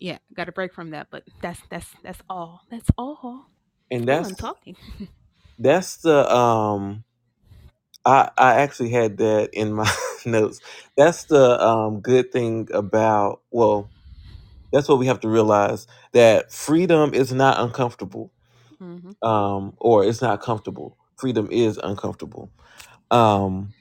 yeah, 0.00 0.18
got 0.34 0.48
a 0.48 0.52
break 0.52 0.74
from 0.74 0.90
that. 0.90 1.08
But 1.10 1.24
that's 1.42 1.60
that's 1.70 1.96
that's 2.02 2.22
all. 2.30 2.62
That's 2.70 2.90
all. 2.98 3.50
And 3.90 4.08
that's 4.08 4.32
I'm 4.32 4.36
talking. 4.36 4.76
that's 5.58 5.98
the 5.98 6.32
um. 6.34 7.04
I 8.04 8.30
I 8.38 8.54
actually 8.62 8.90
had 8.90 9.18
that 9.18 9.50
in 9.52 9.72
my 9.74 9.90
notes. 10.26 10.60
That's 10.96 11.24
the 11.26 11.62
um 11.64 12.00
good 12.00 12.32
thing 12.32 12.68
about 12.74 13.42
well. 13.50 13.92
That's 14.72 14.88
what 14.88 14.98
we 14.98 15.06
have 15.06 15.20
to 15.20 15.28
realize 15.28 15.86
that 16.12 16.52
freedom 16.52 17.14
is 17.14 17.32
not 17.32 17.60
uncomfortable. 17.60 18.32
hmm 18.80 19.12
Um, 19.22 19.74
or 19.78 20.04
it's 20.04 20.22
not 20.22 20.42
comfortable. 20.42 20.98
Freedom 21.16 21.48
is 21.50 21.78
uncomfortable. 21.82 22.52
Um, 23.10 23.74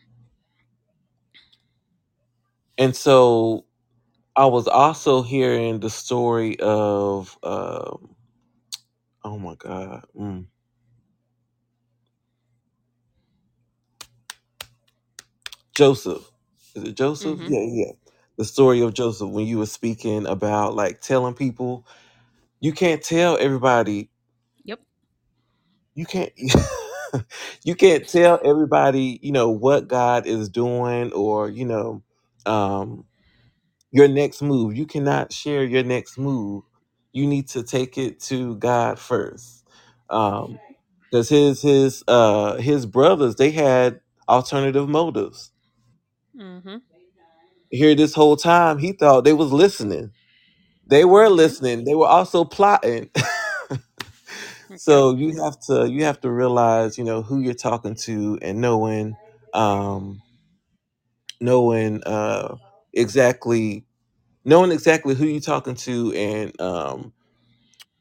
and 2.78 2.95
so 2.95 3.65
I 4.35 4.47
was 4.47 4.67
also 4.67 5.21
hearing 5.21 5.79
the 5.79 5.91
story 5.91 6.59
of, 6.59 7.37
um, 7.43 8.15
oh 9.23 9.39
my 9.39 9.55
God, 9.55 10.05
mm, 10.19 10.45
Joseph. 15.75 16.31
Is 16.75 16.83
it 16.83 16.97
Joseph? 16.97 17.39
hmm 17.39 17.47
Yeah, 17.47 17.61
yeah. 17.67 17.93
The 18.37 18.45
story 18.45 18.81
of 18.81 18.93
Joseph 18.93 19.29
when 19.29 19.47
you 19.47 19.59
were 19.59 19.67
speaking 19.67 20.27
about 20.27 20.75
like 20.75 21.01
telling 21.01 21.35
people, 21.35 21.85
you 22.61 22.73
can't 22.73 23.03
tell 23.03 23.37
everybody, 23.39 24.09
Yep. 24.65 24.81
you 25.95 26.05
can't, 26.05 26.31
you 27.65 27.75
can't 27.75 28.07
tell 28.07 28.39
everybody, 28.43 29.19
you 29.23 29.31
know, 29.33 29.49
what 29.49 29.87
God 29.87 30.27
is 30.27 30.49
doing 30.49 31.13
or, 31.13 31.49
you 31.49 31.65
know, 31.65 32.03
um, 32.45 33.05
your 33.95 34.10
next 34.10 34.43
move. 34.43 34.77
You 34.77 34.88
cannot 34.88 35.34
share 35.34 35.65
your 35.65 35.84
next 35.86 36.19
move. 36.19 36.63
You 37.13 37.27
need 37.27 37.49
to 37.49 37.63
take 37.63 37.97
it 37.97 38.21
to 38.25 38.58
God 38.58 38.99
first. 38.99 39.65
Um, 40.12 40.60
because 41.12 41.29
his 41.29 41.62
his 41.63 42.03
uh 42.08 42.58
his 42.58 42.86
brothers 42.86 43.36
they 43.38 43.51
had 43.51 44.01
alternative 44.29 44.89
motives. 44.89 45.51
hmm 46.38 46.77
Here 47.71 47.95
this 47.95 48.15
whole 48.15 48.38
time 48.38 48.79
he 48.79 48.93
thought 48.93 49.25
they 49.25 49.34
was 49.34 49.53
listening. 49.53 50.12
They 50.88 51.05
were 51.05 51.29
hmm 51.29 51.29
listening. 51.29 51.86
They 51.86 51.95
were 51.95 52.08
also 52.08 52.45
plotting. 52.45 53.12
So 54.75 55.15
you 55.15 55.41
have 55.43 55.60
to 55.67 55.89
you 55.89 56.05
have 56.05 56.21
to 56.21 56.31
realize 56.31 56.97
you 56.97 57.03
know 57.05 57.21
who 57.23 57.41
you're 57.41 57.53
talking 57.55 57.95
to 57.95 58.39
and 58.41 58.62
knowing 58.62 59.15
um 59.53 60.21
knowing 61.41 62.03
uh 62.05 62.55
exactly 62.95 63.86
knowing 64.45 64.71
exactly 64.71 65.15
who 65.15 65.25
you're 65.25 65.41
talking 65.41 65.75
to 65.75 66.13
and 66.13 66.60
um 66.62 67.05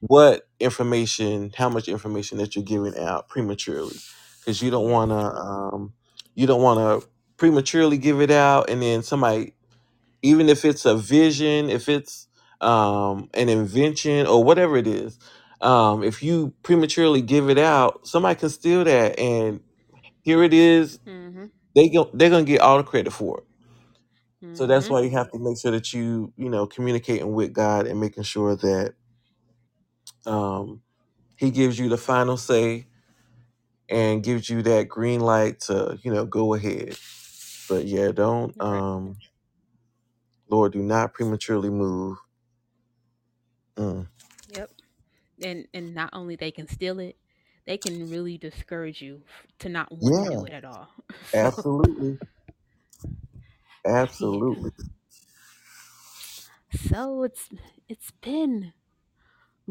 what 0.00 0.48
information, 0.61 1.52
how 1.57 1.68
much 1.70 1.88
information 1.88 2.38
that 2.38 2.57
you're 2.57 2.64
giving 2.64 2.98
out 2.98 3.28
prematurely, 3.28 3.96
because 4.40 4.62
you 4.62 4.70
don't 4.70 4.90
want 4.90 5.11
to, 5.11 5.16
um, 5.16 5.94
you 6.37 6.46
don't 6.46 6.62
want 6.62 7.02
to 7.02 7.09
prematurely 7.38 7.98
give 7.98 8.22
it 8.22 8.30
out, 8.33 8.70
and 8.70 8.83
then 8.83 9.02
somebody, 9.02 9.54
even 10.22 10.48
if 10.48 10.64
it's 10.64 10.85
a 10.87 10.96
vision, 10.96 11.70
if 11.70 11.88
it's 11.88 12.28
um, 12.61 13.30
an 13.35 13.48
invention 13.48 14.26
or 14.26 14.44
whatever 14.44 14.76
it 14.76 14.87
is, 14.87 15.18
um, 15.62 16.02
if 16.04 16.22
you 16.22 16.54
prematurely 16.62 17.22
give 17.22 17.50
it 17.50 17.59
out, 17.59 18.07
somebody 18.07 18.38
can 18.38 18.50
steal 18.50 18.85
that, 18.85 19.18
and 19.18 19.61
here 20.22 20.42
it 20.44 20.54
is. 20.54 21.00
hmm 21.07 21.46
They 21.76 21.88
go, 21.90 22.11
they're 22.14 22.30
gonna 22.30 22.44
get 22.44 22.61
all 22.62 22.78
the 22.78 22.85
credit 22.85 23.12
for 23.12 23.38
it. 23.40 23.44
So 24.52 24.66
that's 24.66 24.90
why 24.90 25.00
you 25.00 25.11
have 25.11 25.30
to 25.33 25.38
make 25.38 25.59
sure 25.59 25.70
that 25.72 25.92
you, 25.92 26.33
you 26.37 26.48
know, 26.48 26.66
communicating 26.66 27.33
with 27.33 27.52
God 27.52 27.87
and 27.87 28.00
making 28.00 28.24
sure 28.24 28.57
that 28.57 28.94
um, 30.26 30.83
He 31.37 31.50
gives 31.50 31.78
you 31.78 31.88
the 31.88 31.98
final 31.98 32.37
say 32.37 32.87
and 33.88 34.24
gives 34.24 34.50
you 34.50 34.62
that 34.62 34.88
green 34.88 35.20
light 35.20 35.61
to, 35.62 35.98
you 36.02 36.12
know, 36.12 36.24
go 36.26 36.54
ahead. 36.54 36.96
But 37.68 37.87
yeah, 37.87 38.12
don't 38.12 38.54
um 38.61 39.16
Lord, 40.48 40.72
do 40.72 40.83
not 40.83 41.14
prematurely 41.14 41.70
move. 41.70 42.18
Mm. 43.76 44.09
Yep. 44.48 44.70
And 45.42 45.68
and 45.74 45.94
not 45.94 46.11
only 46.12 46.37
they 46.37 46.50
can 46.50 46.68
steal 46.68 47.00
it, 47.00 47.16
they 47.66 47.78
can 47.78 48.11
really 48.11 48.38
discourage 48.38 49.02
you 49.02 49.22
to 49.61 49.68
not 49.68 49.92
want 49.92 50.16
to 50.18 50.24
do 50.24 50.44
it 50.44 50.52
at 50.52 50.64
all. 50.64 50.88
so 51.24 51.52
absolutely. 51.52 52.18
Absolutely. 53.86 54.72
So 56.70 57.22
it's 57.24 57.48
it's 57.88 58.10
been 58.10 58.72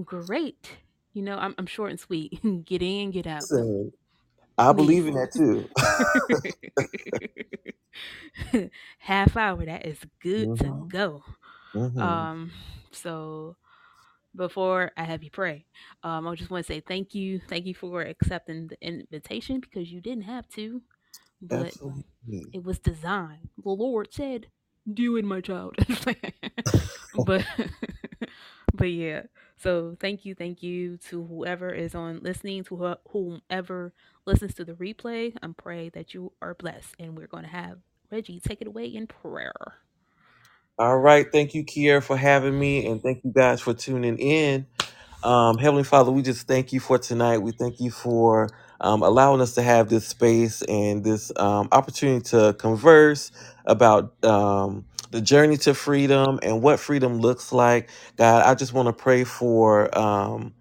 great. 0.04 0.78
You 1.14 1.24
know, 1.24 1.38
I'm 1.38 1.56
I'm 1.58 1.68
short 1.68 1.92
and 1.92 2.00
sweet. 2.00 2.42
get 2.66 2.82
in, 2.82 3.12
get 3.12 3.28
out. 3.28 3.50
So 3.50 3.92
I 4.58 4.74
believe 4.74 5.08
in 5.08 5.16
that 5.16 5.34
too. 5.34 5.70
Half 9.00 9.38
hour, 9.38 9.66
that 9.66 9.86
is 9.86 10.00
good 10.22 10.56
to 10.58 10.66
hmm 10.68 10.82
go. 10.90 11.24
hmm 11.74 12.00
Um, 12.00 12.52
so 12.92 13.56
before 14.36 14.92
I 14.98 15.04
have 15.04 15.24
you 15.24 15.32
pray, 15.32 15.66
um, 16.04 16.28
I 16.28 16.36
just 16.36 16.52
want 16.52 16.66
to 16.66 16.74
say 16.74 16.82
thank 16.82 17.14
you. 17.16 17.40
Thank 17.50 17.66
you 17.66 17.76
for 17.76 18.02
accepting 18.02 18.68
the 18.68 18.78
invitation 18.86 19.60
because 19.60 19.92
you 19.92 20.02
didn't 20.02 20.24
have 20.24 20.48
to, 20.50 20.82
but 21.44 21.76
Absolutely. 22.28 22.54
it 22.54 22.64
was 22.64 22.80
designed. 22.80 23.50
The 23.64 23.70
Lord 23.72 24.10
said, 24.14 24.48
"Do 24.92 25.18
it, 25.18 25.26
my 25.26 25.42
child." 25.42 25.76
but 27.16 27.46
but 28.76 28.86
yeah. 28.92 29.24
So 29.58 29.98
thank 30.00 30.26
you, 30.26 30.36
thank 30.36 30.64
you 30.64 30.98
to 31.10 31.26
whoever 31.26 31.70
is 31.72 31.96
on 31.96 32.22
listening, 32.22 32.64
to 32.66 32.78
who- 32.78 32.96
whomever 33.52 33.94
listens 34.26 34.56
to 34.56 34.66
the 34.66 34.74
replay. 34.74 35.36
I'm 35.44 35.54
pray 35.56 35.90
that 35.92 36.14
you 36.14 36.34
are 36.42 36.56
blessed, 36.56 36.96
and 37.00 37.18
we're 37.18 37.28
going 37.28 37.44
to 37.44 37.50
have 37.50 37.80
Reggie 38.12 38.40
take 38.42 38.62
it 38.62 38.68
away 38.68 38.88
in 38.88 39.08
prayer. 39.08 39.54
All 40.78 40.98
right. 41.00 41.28
Thank 41.32 41.54
you, 41.56 41.64
Kier, 41.66 42.04
for 42.04 42.18
having 42.18 42.58
me, 42.60 42.88
and 42.88 43.02
thank 43.02 43.24
you 43.24 43.32
guys 43.34 43.62
for 43.62 43.74
tuning 43.74 44.18
in. 44.18 44.68
Um, 45.24 45.58
Heavenly 45.58 45.84
Father, 45.86 46.12
we 46.12 46.22
just 46.22 46.48
thank 46.48 46.74
you 46.74 46.80
for 46.80 46.98
tonight. 47.00 47.40
We 47.40 47.52
thank 47.54 47.80
you 47.80 47.92
for 47.92 48.50
um, 48.84 49.04
allowing 49.04 49.42
us 49.42 49.56
to 49.56 49.64
have 49.64 49.90
this 49.90 50.08
space 50.08 50.64
and 50.64 51.04
this 51.06 51.34
um, 51.38 51.70
opportunity 51.74 52.24
to 52.32 52.56
converse 52.60 53.32
about 53.66 54.14
um, 54.26 54.86
the 55.12 55.22
journey 55.22 55.58
to 55.58 55.76
freedom 55.76 56.40
and 56.44 56.62
what 56.64 56.80
freedom 56.80 57.20
looks 57.20 57.54
like. 57.54 57.90
God, 58.18 58.46
I 58.46 58.56
just 58.56 58.74
want 58.74 58.88
to 58.88 58.94
pray 58.94 59.26
for. 59.26 59.98
Um, 59.98 60.54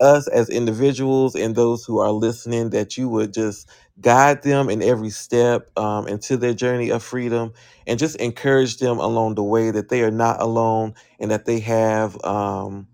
us 0.00 0.28
as 0.28 0.50
individuals 0.50 1.36
and 1.36 1.56
those 1.56 1.84
who 1.86 2.00
are 2.00 2.12
listening 2.12 2.70
that 2.72 2.98
you 2.98 3.10
would 3.10 3.34
just 3.34 3.68
guide 4.00 4.44
them 4.44 4.70
in 4.70 4.82
every 4.84 5.10
step 5.10 5.70
um, 5.78 6.08
into 6.08 6.38
their 6.38 6.54
journey 6.54 6.90
of 6.90 7.02
freedom 7.02 7.52
and 7.88 7.98
just 7.98 8.16
encourage 8.18 8.78
them 8.78 9.00
along 9.00 9.36
the 9.36 9.44
way 9.44 9.72
that 9.72 9.90
they 9.90 10.04
are 10.04 10.12
not 10.12 10.40
alone 10.42 10.94
and 11.20 11.32
that 11.32 11.46
they 11.46 11.60
have 11.60 12.22
um, 12.24 12.88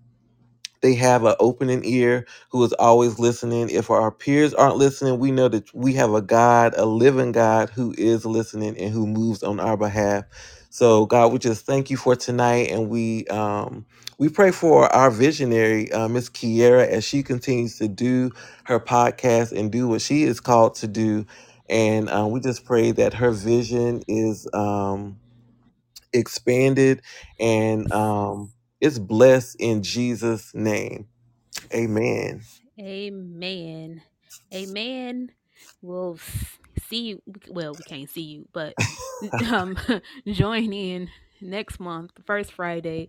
they 0.83 0.95
have 0.97 1.25
an 1.25 1.37
opening 1.41 1.83
ear 1.85 2.27
who 2.51 2.65
is 2.65 2.73
always 2.75 3.19
listening. 3.19 3.71
If 3.71 3.91
our 3.91 4.11
peers 4.13 4.55
aren't 4.55 4.77
listening, 4.77 5.19
we 5.21 5.33
know 5.33 5.49
that 5.49 5.75
we 5.75 5.95
have 5.95 6.15
a 6.15 6.23
God, 6.23 6.75
a 6.77 6.87
living 6.87 7.33
God 7.33 7.71
who 7.71 7.95
is 7.99 8.27
listening 8.27 8.79
and 8.79 8.93
who 8.93 9.07
moves 9.07 9.43
on 9.43 9.61
our 9.61 9.77
behalf. 9.77 10.25
So 10.71 11.07
God, 11.07 11.33
we 11.33 11.39
just 11.41 11.67
thank 11.67 11.91
you 11.91 11.97
for 11.99 12.17
tonight, 12.17 12.71
and 12.71 12.91
we 12.91 13.27
um, 13.29 13.87
we 14.19 14.29
pray 14.29 14.53
for 14.53 14.87
our 14.95 15.11
visionary, 15.11 15.93
uh, 15.93 16.09
Miss 16.09 16.31
Kiera, 16.31 16.87
as 16.89 17.05
she 17.05 17.23
continues 17.23 17.79
to 17.79 17.89
do 17.89 18.31
her 18.65 18.81
podcast 18.81 19.59
and 19.59 19.73
do 19.73 19.89
what 19.89 20.03
she 20.03 20.25
is 20.25 20.41
called 20.41 20.77
to 20.77 20.89
do. 20.89 21.27
And 21.69 22.11
uh, 22.11 22.27
we 22.29 22.41
just 22.41 22.65
pray 22.65 22.93
that 22.93 23.15
her 23.15 23.33
vision 23.33 24.03
is 24.09 24.49
um, 24.55 25.21
expanded 26.13 27.03
and 27.41 27.91
um, 27.93 28.53
it's 28.81 28.99
blessed 28.99 29.57
in 29.61 29.83
Jesus' 29.83 30.55
name. 30.55 31.09
Amen. 31.75 32.43
Amen. 32.81 34.03
Amen. 34.55 35.33
We'll 35.83 36.19
see 36.89 37.03
you. 37.03 37.23
Well, 37.49 37.77
we 37.77 37.85
can't 37.85 38.11
see 38.11 38.23
you, 38.23 38.49
but 38.53 38.77
um, 39.53 39.77
join 40.29 40.73
in 40.73 41.09
next 41.41 41.81
month, 41.81 42.13
first 42.27 42.53
Friday, 42.53 43.09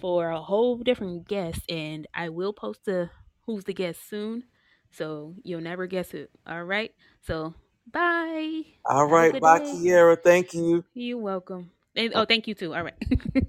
for 0.00 0.30
a 0.30 0.40
whole 0.40 0.78
different 0.78 1.28
guest. 1.28 1.60
And 1.70 2.06
I 2.14 2.30
will 2.30 2.52
post 2.52 2.86
the 2.86 3.10
who's 3.46 3.64
the 3.64 3.74
guest 3.74 4.08
soon, 4.08 4.44
so 4.92 5.34
you'll 5.44 5.60
never 5.62 5.86
guess 5.86 6.14
it. 6.14 6.30
All 6.46 6.64
right. 6.64 6.92
So 7.22 7.54
bye. 7.90 8.62
All 8.84 9.06
Have 9.06 9.20
a 9.22 9.26
right. 9.26 9.26
good 9.26 9.40
Bye, 9.40 9.58
day. 9.58 9.60
Kiera. 9.60 10.16
Thank 10.22 10.54
you. 10.54 10.84
You're 10.94 11.18
welcome. 11.18 11.70
And, 11.96 12.12
oh, 12.14 12.24
thank 12.26 12.48
you 12.48 12.54
too. 12.54 12.74
All 12.74 12.84
right. 12.84 12.94